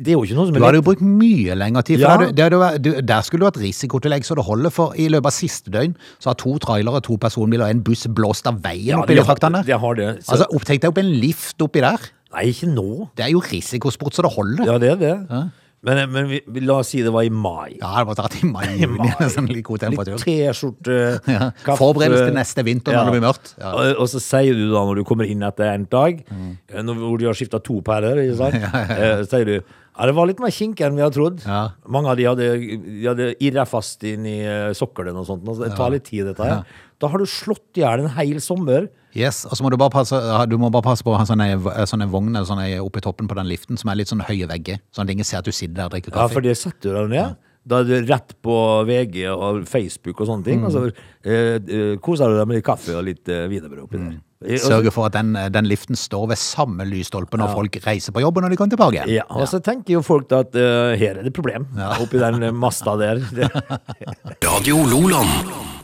[0.01, 2.01] det er jo ikke noe som Du er hadde jo brukt mye lengre tid.
[2.01, 2.15] Ja.
[2.21, 4.73] Der, der, der, du, der skulle du hatt risikotillegg så det holder.
[4.73, 8.07] For i løpet av siste døgn så har to trailere, to personbiler og en buss
[8.09, 9.65] blåst av veien Ja, oppi de fraktene.
[9.69, 10.09] det har det.
[10.25, 11.99] Så- Altså, Tenk deg opp en lift oppi der.
[12.33, 13.09] Nei, ikke nå.
[13.17, 14.65] Det er jo risikosport så det holder.
[14.71, 15.51] Ja, det er det.
[15.83, 17.79] Men, men vi, la oss si det var i mai.
[17.81, 20.19] Ja, det var tatt i mai, juni, sånn litt god temperatur.
[20.21, 20.97] T-skjorte,
[21.37, 21.47] Ja.
[21.79, 23.55] Forberedelse til neste vinter når det blir mørkt.
[23.57, 23.71] Ja.
[23.73, 26.51] Og, og så sier du da, når du kommer inn etter en dag, Mm.
[26.69, 28.61] eh, når, hvor du har skifta to pærer, ikke sant?
[29.01, 29.57] Eh, Så sier du
[30.01, 31.43] ja, det var litt mer kinkig enn vi hadde trodd.
[31.45, 31.59] Ja.
[31.93, 35.45] Mange av de hadde, de hadde irra fast inn i eh, sokkelen og sånt.
[35.45, 36.63] Altså, det tar litt tid, dette her.
[37.01, 38.89] Da har du slått i hjel en hel sommer.
[39.13, 40.17] Yes, og så må du bare passe,
[40.49, 41.51] du må bare passe på å ha sånne,
[41.91, 44.81] sånne vogner sånne oppe i toppen på den liften som er litt sånn høye vegger,
[44.95, 46.31] sånn at ingen ser at du sitter der og drikker kaffe.
[46.31, 47.39] Ja, for det setter du deg ned.
[47.71, 48.57] Da er du rett på
[48.89, 50.63] VG og Facebook og sånne ting.
[50.65, 54.01] Og så eh, eh, koser du deg med litt kaffe og litt eh, wienerbrød oppi
[54.01, 54.15] der.
[54.41, 58.23] Eh, Sørge for at den, den liften står ved samme lysstolpe når folk reiser på
[58.25, 59.13] jobb og når de kommer tilbake igjen.
[59.19, 61.69] Ja, og så tenker jo folk da at uh, her er det problem
[62.01, 63.21] oppi den eh, masta der.
[64.49, 65.80] Radio Loland.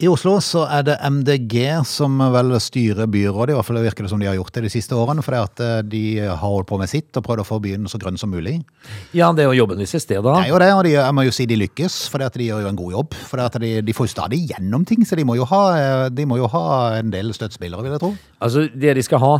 [0.00, 4.08] I Oslo så er det MDG som vel styrer byrådet, i hvert fall virker det
[4.08, 6.78] som de har gjort det de siste årene, fordi at eh, de har holdt på
[6.80, 8.62] med sitt og prøvd å få byen så grønn som mulig.
[9.12, 10.24] ja, det er jo jobben deres i stedet.
[10.24, 12.62] Det er jo det, og de, jeg må jo si de lykkes, for de gjør
[12.64, 13.18] jo en god jobb.
[13.28, 16.26] For at de, de får jo stadig gjennom ting, så de må ha, eh, de
[16.30, 16.64] må jo ha
[17.02, 18.10] en del støttespillere, vil jeg tro.
[18.40, 19.34] Altså, det de skal ha,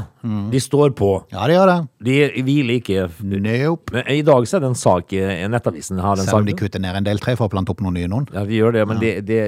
[0.53, 1.11] de står på.
[1.33, 1.79] Ja, de gjør det.
[2.05, 3.09] De hviler ikke.
[3.25, 3.97] Nope.
[3.97, 5.17] Men I dag så er det en sak
[5.57, 6.05] Nettavisen.
[6.05, 7.97] Har den Selv om de kutter ned en del tre for å plante opp noen
[7.97, 8.29] nye noen.
[8.37, 9.41] Ja, de gjør det, men det, det,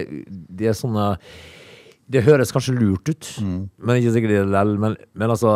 [0.48, 1.01] det er sånne
[2.12, 4.74] Det høres kanskje lurt ut, men ikke sikkert er lell.
[4.82, 5.52] Men, men altså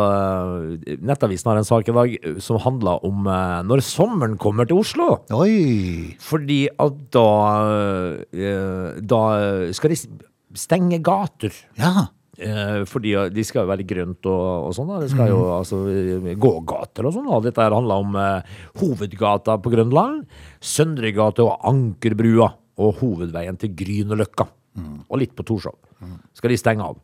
[0.87, 4.65] eh, Nettavisen har en sak i dag eh, som handler om eh, når sommeren kommer
[4.65, 5.09] til Oslo.
[5.37, 6.15] Oi!
[6.23, 7.27] Fordi at da
[8.31, 9.21] eh, Da
[9.75, 9.99] skal de
[10.57, 11.53] stenge gater.
[11.77, 12.07] Ja.
[12.37, 14.91] Eh, fordi de skal jo være grønt og, og sånn.
[15.03, 17.29] Det skal jo altså eh, gågater og sånn.
[17.45, 20.25] Dette her handler om eh, hovedgata på Grønland,
[20.61, 24.47] Søndregata og Ankerbrua og hovedveien til Grünerløkka.
[24.77, 25.77] Og litt på Torshov.
[26.37, 26.99] Skal de stenge av.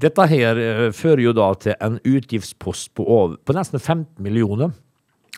[0.00, 4.72] Dette her eh, fører jo da til en utgiftspost på, over, på nesten 15 millioner.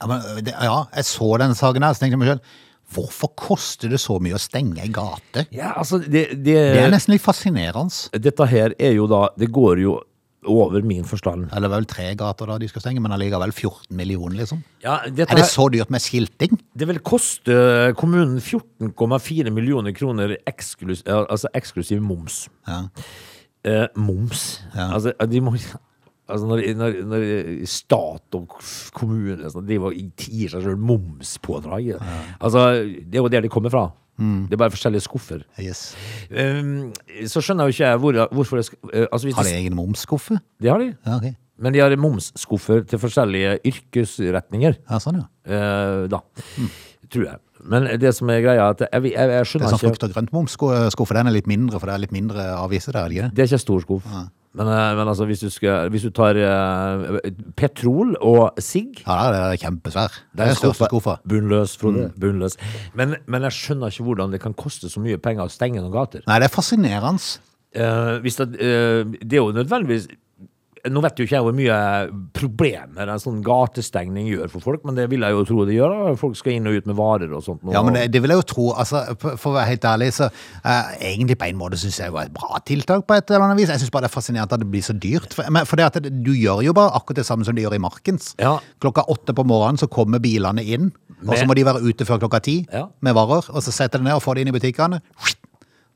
[0.01, 2.55] Ja, men, det, ja, jeg så denne saken her, så tenkte jeg meg selv,
[2.95, 5.47] hvorfor koster det så mye å stenge ei gate?
[5.55, 8.21] Ja, altså, det, det, Det er nesten litt fascinerende.
[8.23, 9.99] Dette her er jo da Det går jo
[10.51, 11.49] over min forstand.
[11.57, 14.63] Eller vel tre gater da de skal stenge, men allikevel 14 millioner, liksom.
[14.85, 16.59] Ja, dette Er det så dyrt med skilting?
[16.77, 22.45] Det vil koste kommunen 14,4 millioner kroner eksklus, altså eksklusiv moms.
[22.69, 22.85] Ja.
[23.65, 24.63] Eh, moms.
[24.75, 24.93] Ja.
[24.93, 25.57] Altså, de må
[26.25, 27.25] Altså når, når, når
[27.69, 28.55] stat og
[28.97, 32.63] kommune sånn, driver og gir seg selv momspådrag Altså,
[33.05, 33.91] Det er jo der de kommer fra.
[34.17, 34.47] Mm.
[34.47, 35.41] Det er bare forskjellige skuffer.
[35.59, 35.95] Yes.
[36.31, 36.93] Um,
[37.31, 40.39] så skjønner jo ikke jeg hvor, hvorfor det skal eh, altså Har de egen momsskuffe?
[40.63, 40.93] Det har de.
[41.07, 41.35] Ja, okay.
[41.59, 44.79] Men de har momsskuffer til forskjellige yrkesretninger.
[44.91, 45.27] Ja, sånn, ja.
[45.47, 46.23] Uh, da.
[47.13, 47.43] Tror jeg.
[47.65, 50.15] Men det som er greia, er at jeg, jeg, jeg Det er sånn frukt- og
[50.15, 53.47] grønt-momsskuffe, den er litt mindre, for det er litt mindre aviser der, er det ikke
[53.47, 54.09] er ikke stor skuff.
[54.55, 57.17] Men, eh, men altså, hvis du, skal, hvis du tar uh,
[57.59, 60.19] petrol og sigg Ja, det er kjempesvær.
[60.31, 61.17] Det er den største skuffa-.
[61.29, 62.11] Bunnløs, Frode.
[62.21, 62.55] Bunnløs.
[62.95, 65.95] Men, men jeg skjønner ikke hvordan det kan koste så mye penger å stenge noen
[65.95, 66.23] gater.
[66.31, 67.35] Nei, det er fascinerende.
[67.75, 70.07] Uh, hvis det, uh, det er jo nødvendigvis
[70.91, 71.77] Nå vet jo ikke jeg hvor mye
[72.37, 75.95] problemer en sånn gatestengning gjør for folk, men det vil jeg jo tro det gjør.
[75.95, 76.15] da.
[76.21, 77.63] Folk skal inn og ut med varer og sånt.
[77.73, 80.29] Ja, men det, det vil jeg jo tro, altså, for å være helt ærlig, så
[80.29, 83.47] uh, egentlig på en måte synes jeg det var et bra tiltak på et eller
[83.47, 83.73] annet vis.
[83.73, 85.33] Jeg synes bare det er fascinerende at det blir så dyrt.
[85.37, 87.65] For, men, for det at det, du gjør jo bare akkurat det samme som de
[87.65, 88.35] gjør i Markens.
[88.43, 88.59] Ja.
[88.85, 90.93] Klokka åtte på morgenen så kommer bilene inn,
[91.25, 92.87] og så må de være ute før klokka ti Ja.
[93.01, 95.01] med varer, og så setter de ned og får det inn i butikkene.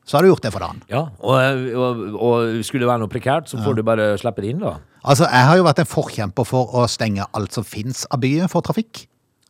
[0.09, 0.79] Så har du gjort det for dagen.
[0.89, 4.55] Ja, og, og, og skulle det være noe prekært, så får du bare slippe det
[4.55, 4.79] inn, da.
[5.05, 8.49] Altså, jeg har jo vært en forkjemper for å stenge alt som finnes av byen
[8.49, 9.03] for trafikk.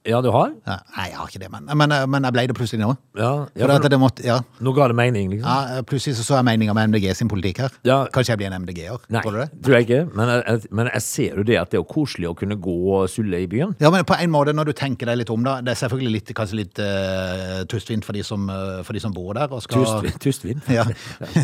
[0.07, 0.53] Ja, du har?
[0.63, 2.93] Ja, nei, jeg har ikke det, men, men, men jeg ble det plutselig nå.
[3.19, 5.43] Ja, ja For for det måtte, ja, nå ga det mening, liksom.
[5.49, 7.75] ja, plutselig så så jeg meninga med MDG sin politikk her.
[7.83, 7.97] Ja.
[8.15, 9.01] Kanskje jeg blir en MDG-er?
[9.12, 9.47] Nei, Tror du det?
[9.65, 9.99] tror jeg ikke.
[10.15, 12.75] Men jeg, men jeg ser jo det at det er jo koselig å kunne gå
[12.95, 13.73] og sulle i byen.
[13.83, 16.13] Ja, men på en måte, når du tenker deg litt om da, det er selvfølgelig
[16.15, 19.65] litt, kanskje litt uh, tustfint for de, som, eh, for de som bor der og
[19.67, 19.83] skal...
[20.23, 20.47] Tust-
[20.79, 20.85] Ja,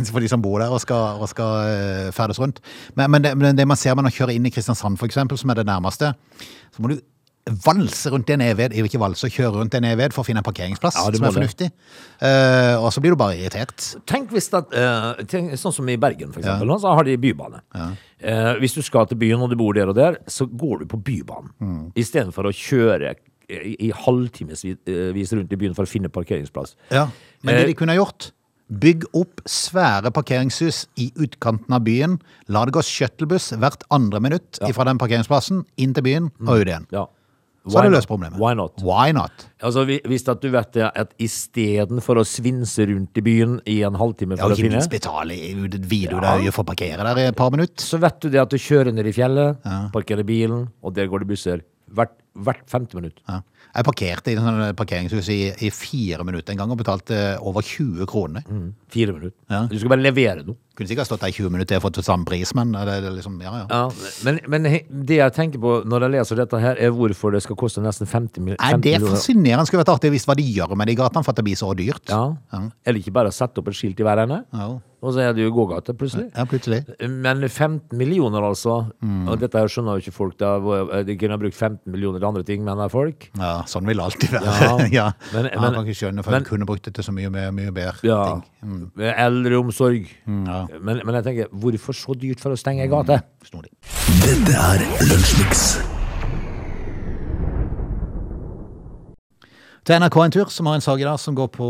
[0.08, 2.64] for de som bor der og skal, og skal uh, ferdes rundt.
[2.96, 5.52] Men, men, det, det man ser med å kjøre inn i Kristiansand for eksempel, som
[5.52, 6.14] er det nærmeste,
[6.72, 7.02] så må du
[7.46, 10.98] valse rundt en eved, ikke valse, kjøre rundt en eved for å finne en parkeringsplass
[10.98, 11.68] Ja, som er fornuftig.
[12.18, 13.92] Uh, og så blir du bare irritert.
[14.10, 16.74] Tenk hvis det, uh, tenk, Sånn som i Bergen, for eksempel.
[16.74, 16.80] Ja.
[16.82, 17.62] Så har de bybane.
[18.26, 20.86] Eh, hvis du skal til byen og du bor der og der, så går du
[20.90, 21.52] på bybanen.
[21.62, 21.84] Mm.
[22.00, 23.14] Istedenfor å kjøre
[23.52, 26.74] i, i halvtimevis rundt i byen for å finne parkeringsplass.
[26.96, 27.10] Ja,
[27.44, 28.32] men det Eh, de kunne ha gjort
[28.66, 32.16] Bygg opp svære parkeringshus i utkanten av byen.
[32.50, 36.72] La det gå shuttlebuss hvert andre minutt fra den parkeringsplassen inn til byen og ut
[36.72, 36.88] igjen.
[36.90, 37.06] Ja.
[37.66, 38.38] Så Why du løst problemet.
[38.40, 38.82] Why not?
[38.86, 39.48] Why not?
[39.66, 43.98] Altså, Hvis at du vet det, at istedenfor å svinse rundt i byen i en
[43.98, 45.38] halvtime for ja, å ikke finne minst betale
[45.90, 46.36] video Ja.
[46.36, 47.82] der du får parkere der i et par minutter.
[47.82, 49.58] Så vet du det at du kjører ned i fjellet,
[49.94, 51.64] parkerer bilen, og der går det busser
[51.96, 53.18] hvert, hvert femte minutt.
[53.28, 53.42] Ja.
[53.76, 57.62] Jeg parkerte i et sånt parkeringshus i, i fire minutter en gang og betalte over
[57.66, 58.46] 20 kroner.
[58.94, 59.36] Fire minutter.
[59.50, 59.66] Ja.
[59.68, 60.56] Du skal bare levere noe.
[60.76, 63.38] Kunne sikkert stått der i 20 minutter og fått samme pris, men det er liksom,
[63.42, 63.66] ja, ja.
[63.70, 64.64] Ja, men, men
[65.08, 68.06] det jeg tenker på når jeg leser dette her, er hvorfor det skal koste nesten
[68.08, 69.66] 50, mil- 50 Er det er fascinerende?
[69.70, 71.72] Skulle vært artig hvis hva de gjør med de gatene for at det blir så
[71.80, 72.12] dyrt.
[72.12, 72.36] Ja.
[72.86, 74.68] Eller ikke bare sette opp et skilt i hver ende, Ja.
[75.06, 76.28] og så er det jo gågate plutselig.
[76.36, 76.82] Ja, plutselig.
[77.08, 78.90] Men 15 millioner, altså.
[79.06, 79.28] Mm.
[79.30, 80.36] Og dette her skjønner jo ikke folk.
[80.42, 80.56] Da.
[81.06, 83.30] De kunne ha brukt 15 millioner til andre ting, mener folk.
[83.38, 84.44] Ja, sånn vil det alltid være.
[84.44, 87.14] Ja, Ja, men- Ja, men- kan ikke skjønne, for men- kunne brukt det til så
[87.14, 88.24] mye, mye, mye bedre Ja.
[88.26, 88.44] ting.
[88.66, 88.92] Mm,
[89.30, 90.08] Eldreomsorg.
[90.26, 90.65] ja.
[90.80, 93.22] Men, men jeg tenker, hvorfor så dyrt for å stenge ei gate?
[93.48, 93.74] Snodig.
[94.24, 95.68] Dette er Lunsjmix.
[99.86, 101.66] Til NRK en tur, som har en sak i dag som går på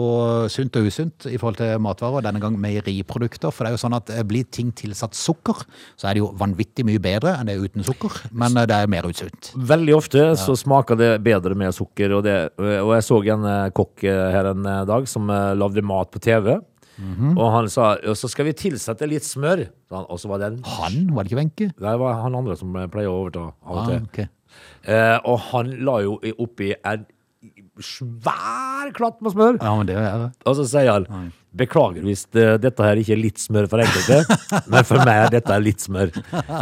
[0.47, 3.51] sunt og usunt i forhold til matvarer, denne gang meieriprodukter.
[3.51, 5.65] For det er jo sånn at eh, blir ting tilsatt sukker,
[5.99, 8.21] så er det jo vanvittig mye bedre enn det er uten sukker.
[8.31, 9.49] Men eh, det er mer usunt.
[9.59, 13.67] Veldig ofte så smaker det bedre med sukker, og, det, og jeg så en eh,
[13.81, 15.27] kokk her en dag som
[15.59, 16.53] lagde mat på TV.
[16.97, 17.33] Mhm.
[17.37, 19.65] Og han sa og så skal vi tilsette litt smør.
[19.91, 21.67] Og så var det en Han, var det ikke Wenche?
[21.75, 24.27] Det var han andre som eh, pleier å overta av og Ah, okay.
[24.87, 27.05] Eh, og han la jo oppi en
[27.83, 29.57] svær klatt med smør.
[29.59, 30.29] Ja, men det er det.
[30.47, 34.39] Og så sier han Beklager hvis det, dette her ikke er litt smør for enkelte,
[34.71, 36.11] men for meg er dette litt smør.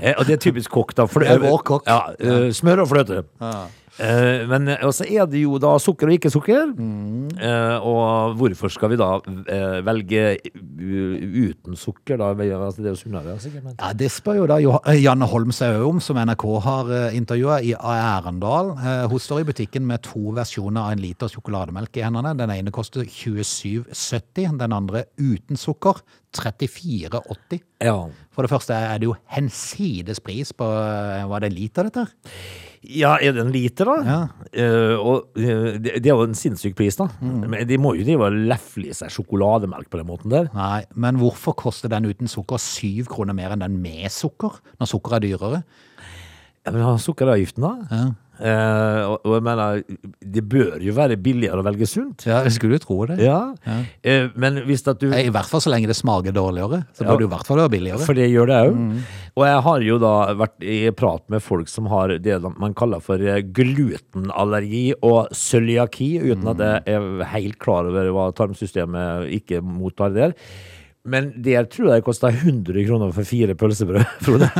[0.02, 1.08] Eh, og det er typisk kokk, da.
[1.10, 1.88] Kokk.
[1.90, 3.24] Ja, eh, smør og fløte.
[4.02, 6.72] Eh, men eh, så er det jo da sukker og ikke sukker.
[6.74, 7.28] Mm.
[7.38, 9.10] Eh, og hvorfor skal vi da
[9.54, 12.32] eh, velge u- uten sukker, da?
[12.34, 13.64] Altså, det er jo sunnere, sikkert.
[13.68, 13.76] Men.
[13.78, 17.76] Ja, Det spør jo da Jo- eh, Janne Holmsøy om, som NRK har intervjua i
[17.78, 18.74] Arendal.
[18.80, 22.34] Eh, Hun står i butikken med to versjoner av en liter sjokolademelk i hendene.
[22.38, 26.02] Den ene koster 27,70, den andre uten sukker
[26.34, 27.62] 34,80.
[27.84, 28.08] Ja.
[28.34, 31.84] For det første er det jo hensides pris på eh, Hva er det en liter,
[31.92, 32.08] dette?
[32.08, 32.70] her?
[32.84, 33.96] Ja, er det en liter, da?
[34.04, 34.48] Ja.
[34.52, 37.08] Eh, og eh, det, det er jo en sinnssyk pris, da.
[37.24, 37.46] Mm.
[37.54, 40.50] Men de må jo drive og lefle i seg sjokolademelk på den måten der.
[40.58, 44.92] Nei, men hvorfor koster den uten sukker syv kroner mer enn den med sukker, når
[44.92, 45.64] sukker er dyrere?
[46.64, 48.04] Ja, men ha sukkeravgiften, da.
[48.42, 49.82] Eh, og, og jeg mener,
[50.36, 52.26] det bør jo være billigere å velge sunt.
[52.26, 53.20] Ja, jeg skulle jo tro det.
[53.22, 53.54] Ja.
[54.02, 57.22] Eh, men hvis at du I hvert fall så lenge det smaker dårligere, så bør
[57.22, 58.02] det jo i hvert fall være billigere.
[58.08, 58.82] For det gjør det òg.
[59.34, 63.04] Og jeg har jo da vært i prat med folk som har det man kaller
[63.06, 69.62] for eh, glutenallergi og cøliaki, uten at jeg er helt klar over hva tarmsystemet ikke
[69.66, 70.38] mottar der.
[71.04, 74.50] Men der tror jeg det koster 100 kroner for fire pølsebrød, Frode.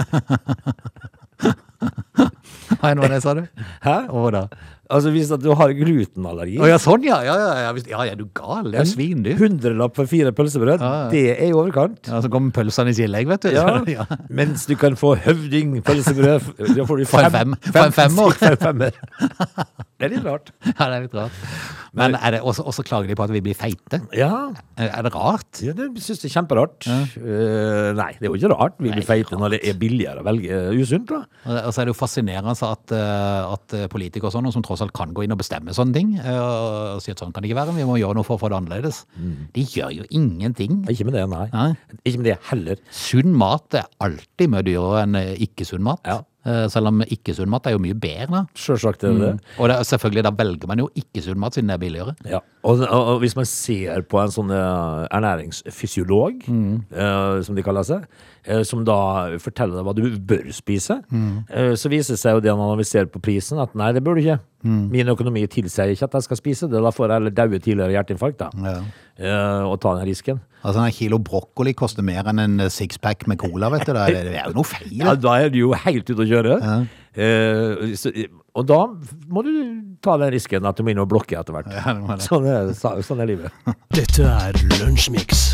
[2.84, 3.44] Nei, nå var det, sa du?
[3.84, 3.96] Hæ?
[4.16, 4.46] Å da.
[4.92, 7.22] Altså hvis at du har glutenallergi Å ja, sånn ja.
[7.24, 8.68] Ja, ja, ja, ja, ja, du gal.
[8.74, 9.40] Det er svindyrt.
[9.40, 12.10] Hundrelapp for fire pølsebrød, det er i overkant.
[12.12, 13.54] Ja, så kommer pølsene i tillegg, vet du.
[13.56, 14.04] Ja, ja.
[14.30, 18.36] Mens du kan få høvding pølsebrød Da får du fem- for en femmer.
[18.44, 19.00] Fem, fem, femmer.
[20.04, 20.52] Det er litt rart.
[20.68, 21.40] Ja, det er litt rart.
[21.94, 24.00] Men er det, også, også klager de på at vi blir feite.
[24.18, 24.50] Ja,
[24.82, 25.62] Er det rart?
[25.64, 26.88] ja det syns jeg er kjemperart.
[26.90, 30.26] Uh, nei, det er jo ikke rart vi blir feite når det er billigere å
[30.28, 31.22] velge usunt, da.
[31.64, 34.94] Og så er det jo fascinerende at, eh, at politikere og sånne, som tross alt
[34.98, 37.62] kan gå inn og bestemme sånne ting, eh, og si at sånn kan det ikke
[37.62, 39.04] være, vi må gjøre noe for å få det annerledes.
[39.56, 40.84] De gjør jo ingenting.
[40.92, 41.48] Ikke med det, nei.
[41.54, 41.70] Nei.
[42.04, 42.84] Ikke med det heller.
[42.94, 46.04] Sunn mat er alltid mye dyrere enn eh, ikke-sunn mat.
[46.08, 46.22] Ja.
[46.46, 48.28] Eh, Selv om ikke-sunn mat er jo mye bedre.
[48.32, 48.42] da.
[48.60, 49.34] Sjølsagt er det det.
[49.60, 52.16] Og det, selvfølgelig, da velger man jo ikke-sunn mat siden det er billigere.
[52.28, 52.40] Ja.
[52.64, 55.08] Og, og, og hvis man ser på en sånn eh,
[55.64, 58.06] ernæringsfysiolog, eh, som de kaller seg,
[58.46, 58.98] eh, som da
[59.44, 61.00] forteller deg hva du bør spise,
[61.50, 64.04] eh, så viser det seg jo det når vi ser på prisen, at nei, det
[64.04, 64.40] bør du ikke.
[64.64, 67.98] Min økonomi tilsier ikke at jeg skal spise det, da får jeg heller daue tidligere
[67.98, 68.78] hjerteinfarkt da, Ja.
[69.20, 70.40] eh, og ta den risken.
[70.64, 73.92] Altså En kilo brokkoli koster mer enn en sixpack med cola, vet du.
[73.92, 74.94] Det er, det er jo noe feil.
[74.96, 76.33] Ja, da er du jo helt ute å kjøre.
[77.14, 78.10] Eh, så,
[78.58, 78.80] og da
[79.30, 79.52] må du
[80.04, 81.70] ta den risken at du må inn og blokke etter hvert.
[81.74, 82.26] Ja, det det.
[82.26, 83.64] Sånn, er, sånn er livet.
[83.98, 85.46] Dette er Lunsjmix.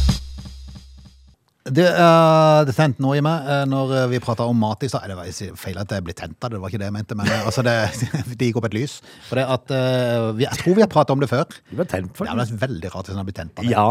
[1.69, 4.89] Det, uh, det tente noe i meg uh, når eh, vi prata om mat i
[4.89, 5.05] stad.
[5.11, 7.17] Det var feil at det ble tent av det, det var ikke det jeg mente.
[7.19, 7.75] Men eh, altså det,
[8.39, 8.99] det gikk opp et lys.
[9.27, 11.45] For det at, uh, vi, jeg tror vi har prata om det før.
[11.69, 13.67] Du var tent for Det Det er veldig rart hvis den har blitt tent av
[13.67, 13.75] det.
[13.75, 13.89] Ja.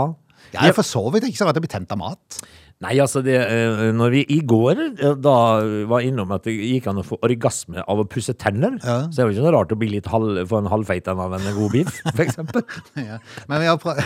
[0.54, 2.40] Jeg er for så vidt ikke så rart det blir tent av mat.
[2.78, 5.32] Nei, altså det, eh, når vi i går eh, da
[5.90, 9.00] var innom at det gikk an å få orgasme av å pusse tenner, Ja.
[9.10, 11.18] så er det jo ikke noe rart å bli litt halv, få en halvfeit en
[11.24, 11.74] av en god
[12.14, 12.62] for eksempel.
[12.94, 13.18] Ja.
[13.50, 13.96] Men vi har, pra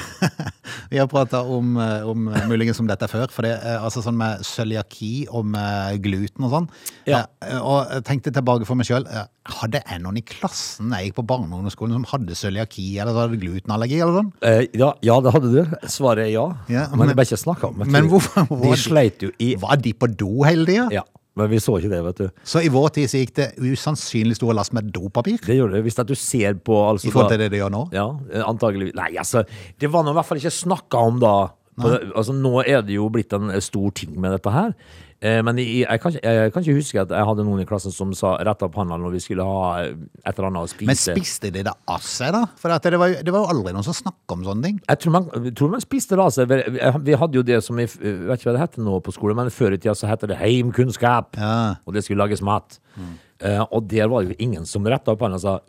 [0.93, 3.29] Vi har prata om, eh, om muligens om dette før.
[3.33, 6.71] For det er altså sånn med cøliaki og med gluten og sånn.
[7.09, 7.27] Ja.
[7.61, 9.05] Og jeg tenkte tilbake for meg sjøl.
[9.53, 13.13] Hadde jeg noen i klassen jeg gikk på barne- og ungdomsskolen som hadde cøliaki eller
[13.17, 14.33] så hadde glutenallergi eller sånn?
[14.79, 15.77] Ja, ja, det hadde du.
[15.91, 16.45] Svaret er ja.
[16.69, 17.81] Men, men- det ble ikke snakka om.
[17.83, 17.89] det.
[17.93, 20.87] Men hvorfor- De sleit jo i Var de på do hele tida?
[20.95, 21.03] Ja,
[21.39, 22.43] men vi så ikke det, vet du.
[22.45, 25.81] Så i vår tid så gikk det usannsynlig store last med dopapir Det gjør det.
[25.87, 27.87] Hvis at du ser på altså, i forhold til det de gjør nå.
[27.97, 28.07] Ja,
[28.45, 28.91] antagelig.
[28.99, 29.45] Nei, altså,
[29.81, 31.35] det var nå i hvert fall ikke snakka om da.
[31.81, 34.75] Altså, nå er det jo blitt en stor ting med dette her.
[35.23, 37.93] Eh, men jeg, jeg, kan, jeg kan ikke huske at jeg hadde noen i klassen
[37.95, 40.89] som sa rett opp hånda når vi skulle ha et eller annet å spise.
[40.91, 42.41] Men spiste de det av seg, da?
[42.59, 44.81] For at det, var, det var jo aldri noen som snakka om sånne ting.
[44.91, 46.51] Jeg tror man, jeg tror man spiste det av seg.
[47.07, 49.39] Vi- hadde jo det som vi jeg vet ikke hva det heter nå på skolen,
[49.39, 51.39] men før i tida så heter det heimkunnskap.
[51.39, 51.55] Ja.
[51.87, 52.81] Og det skulle lages mat.
[52.99, 55.61] Eh, og der var det jo ingen som retta opp hånda og sa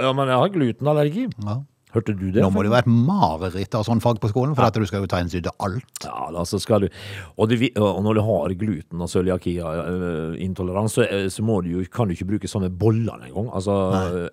[0.00, 1.24] ja, men jeg har glutenallergi.
[1.44, 1.56] Ja.
[1.94, 2.40] Hørte du det?
[2.42, 4.84] Nå må det jo være et mareritt av sånn fag på skolen, for at du
[4.86, 6.04] skal jo ta hensyn til alt.
[6.04, 6.88] Ja, da så skal du
[7.36, 7.56] Og, du.
[7.80, 12.14] og når du har gluten og cøliaki-intoleranse, så, eh, så må du jo, kan du
[12.14, 13.50] ikke bruke sånne boller engang.
[13.54, 13.74] Altså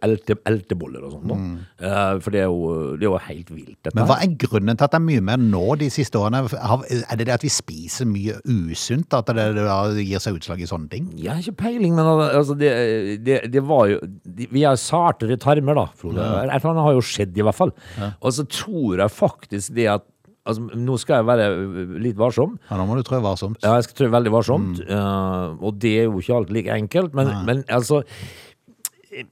[0.06, 1.28] elte, elteboller og sånt.
[1.28, 1.38] da.
[1.88, 3.96] Eh, For det er, jo, det er jo helt vilt, dette.
[3.98, 6.44] Men hva er grunnen til at det er mye mer nå de siste årene?
[6.48, 10.70] Er det det at vi spiser mye usunt, at det, det gir seg utslag i
[10.70, 11.10] sånne ting?
[11.18, 12.72] Jeg har ikke peiling, men altså, det,
[13.26, 14.00] det, det var jo
[14.54, 16.22] Vi er sartere tarmer, da, Frode.
[16.22, 17.74] Et eller annet har jo skjedd, i hvert fall.
[18.22, 20.06] Og så tror jeg faktisk det at
[20.48, 21.48] altså, Nå skal jeg være
[22.04, 22.58] litt varsom.
[22.70, 23.60] Ja, nå må du trø varsomt.
[23.66, 24.84] Ja, jeg skal trø veldig varsomt.
[24.88, 27.16] eh, og det er jo ikke alt like enkelt.
[27.18, 28.04] Men, men altså
[29.14, 29.26] Jeg,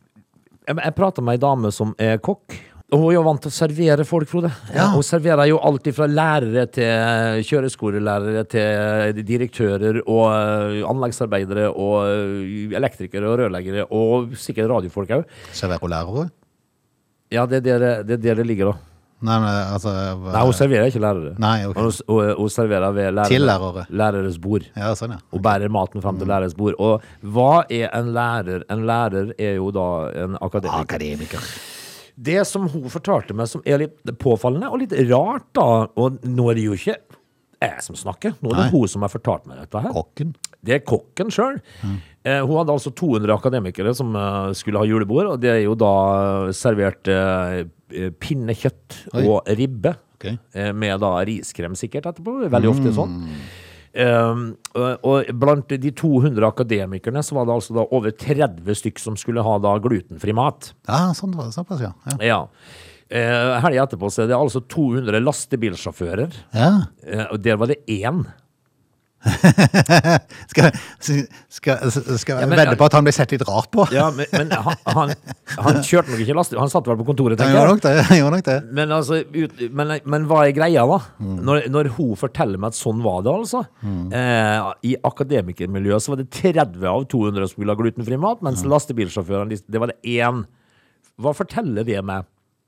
[0.82, 2.56] jeg prata med ei dame som er kokk.
[2.94, 4.52] Og hun er jo vant til å servere folk, Frode.
[4.74, 4.92] Ja.
[4.94, 12.76] Hun serverer jo alt fra lærere til kjøreskolelærere til direktører og eh, anleggsarbeidere og eh,
[12.78, 15.26] elektrikere og rørleggere og sikkert radiofolk òg.
[15.58, 16.28] Serverer lærere?
[17.34, 18.92] Ja, det er der det, det, er der det ligger, da.
[19.26, 21.32] Nei, men altså Nei, hun serverer ikke lærere.
[21.42, 21.78] Nei, ok.
[21.80, 23.86] Hun, hun, hun serverer ved lærere, Til lærere.
[23.90, 24.68] læreres bord.
[24.76, 25.20] Ja, sånn, ja.
[25.32, 26.20] Hun bærer maten fram Mm.
[26.20, 26.76] til læreres bord.
[26.78, 28.66] Og hva er en lærer?
[28.70, 29.88] En lærer er jo da
[30.26, 30.84] en akademiker.
[30.84, 31.48] Akademiker.
[32.16, 36.50] Det som hun fortalte meg som er litt påfallende og litt rart, da, og nå
[36.52, 36.96] er det jo ikke
[37.66, 38.72] jeg som snakker, nå er det Nei.
[38.76, 39.92] hun som har fortalt meg dette her.
[39.96, 40.36] Kokken.
[40.66, 41.60] Det er kokken sjøl.
[42.26, 45.76] Eh, hun hadde altså 200 akademikere som eh, skulle ha julebord, og det er jo
[45.78, 45.92] da
[46.58, 47.60] servert eh,
[47.94, 49.28] eh, pinnekjøtt Oi.
[49.28, 49.94] og ribbe.
[50.16, 50.40] Okay.
[50.58, 52.40] Eh, med da riskrem sikkert etterpå.
[52.50, 53.22] Veldig ofte sånn.
[53.96, 54.42] Um,
[54.76, 59.16] og, og blant de 200 akademikerne så var det altså da over 30 stykk som
[59.16, 60.74] skulle ha da glutenfri mat.
[60.90, 61.94] Ja, sånn var det såpass, ja.
[62.12, 62.18] ja.
[62.34, 62.42] Ja.
[63.06, 66.36] Uh, Helga etterpå så er det altså 200 lastebilsjåfører.
[66.58, 66.72] ja.
[67.06, 68.26] Uh, og der var det én.
[70.52, 70.70] Skal,
[71.50, 73.86] skal, skal Ja, jeg men- vedde på at han ble sett litt rart på?
[73.94, 75.14] Ja, men, men han, han,
[75.66, 77.98] han kjørte nok ikke lastebil, han satt vel på kontoret, tenker tenker gjorde jeg.
[77.98, 78.20] nok det.
[78.20, 78.58] Gjorde nok det.
[78.80, 81.00] Men, altså, ut, men, men hva er greia, da?
[81.22, 81.40] Mm.
[81.48, 83.64] Når, når hun forteller meg at sånn var det, altså.
[83.86, 88.64] Eh, I akademikermiljøet så var det 30 av 200 som ville ha glutenfri mat, mens
[88.68, 90.46] lastebilsjåførene, de- det var det én.
[91.22, 92.26] Hva forteller det meg?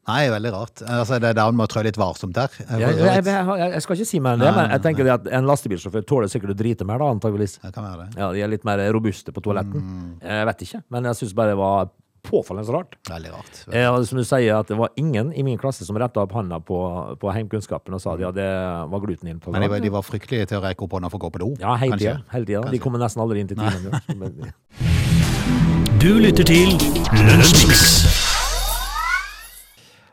[0.07, 0.81] Nei, veldig rart.
[0.87, 2.53] Altså, det er der man må trø litt varsomt der.
[2.63, 5.27] Jeg, jeg, jeg, jeg, jeg skal ikke si mer enn det, men jeg tenker at
[5.35, 7.57] en lastebilsjåfør tåler sikkert å drite mer, da, antageligvis.
[7.63, 8.21] Det kan være det.
[8.21, 9.83] Ja, De er litt mer robuste på toaletten.
[9.83, 10.11] Mm.
[10.23, 11.89] Jeg vet ikke, men jeg syns bare det var
[12.27, 12.95] påfallende rart.
[13.09, 13.59] Veldig rart.
[13.71, 16.35] Eh, og som du sier, at det var ingen i min klasse som retta opp
[16.35, 16.79] handa på,
[17.21, 18.47] på heimkunnskapen og sa at ja, det
[18.91, 21.11] var gluten inn på Men de var, de var fryktelige til å rekke opp hånda
[21.13, 21.51] for å gå på do.
[21.63, 22.17] Ja, hele kanskje.
[22.19, 22.31] tida.
[22.35, 22.63] Hele tida.
[22.75, 24.51] De kommer nesten aldri inn til timen.
[25.97, 26.75] Du lytter til
[27.25, 28.26] Lunsjmix.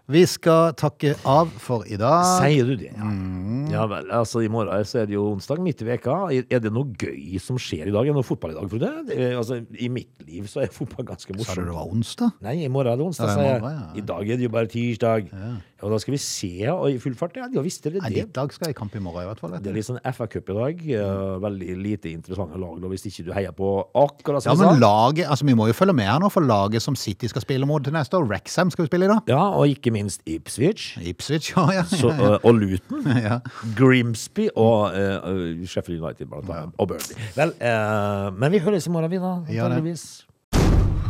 [0.04, 2.26] Vi skal takke av for i dag.
[2.42, 3.06] Sier du det, ja?
[3.08, 3.70] Mm.
[3.72, 4.10] Ja vel.
[4.12, 6.16] Altså, I morgen så er det jo onsdag, midt i veka.
[6.44, 8.04] Er det noe gøy som skjer i dag?
[8.04, 8.90] Er det noe fotball i dag, Frode?
[9.38, 11.54] Altså, I mitt liv så er fotball ganske morsomt.
[11.54, 12.34] Sa du det var onsdag?
[12.44, 13.88] Nei, i morgen er det onsdag, Ja, i er morgen, ja.
[13.96, 15.32] I dag er det jo bare tirsdag.
[15.32, 15.54] Ja.
[15.84, 17.36] Og da skal vi se og i full fart.
[17.36, 18.12] Ja, ja visst er det det.
[18.14, 19.52] ditt lag skal i kamp i morgen i hvert fall.
[19.60, 20.84] Det er litt sånn FA-cup i dag.
[20.96, 23.70] eh, veldig lite interessante lag, da, hvis ikke du heier på
[24.00, 26.96] akkurat Ja, men laget, altså Vi må jo følge med her nå, for laget som
[26.96, 29.20] City skal spille mot til neste år, Wrexham skal vi spille i dag.
[29.28, 30.96] Ja, og ikke minst Ipswich.
[31.04, 31.68] Ipswich, ja.
[31.80, 31.84] ja.
[31.84, 33.04] Så, eh, og Luton.
[33.24, 33.38] Ja.
[33.76, 36.74] Grimsby og uh, Sheffield United, blant annet.
[36.78, 37.16] Og Burnley.
[37.36, 39.36] Vel, uh, men vi høres i morgen, vi, da.
[39.48, 40.26] Antageligvis.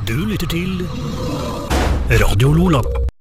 [0.07, 0.85] Du lytter til
[2.21, 3.04] Radio Lola.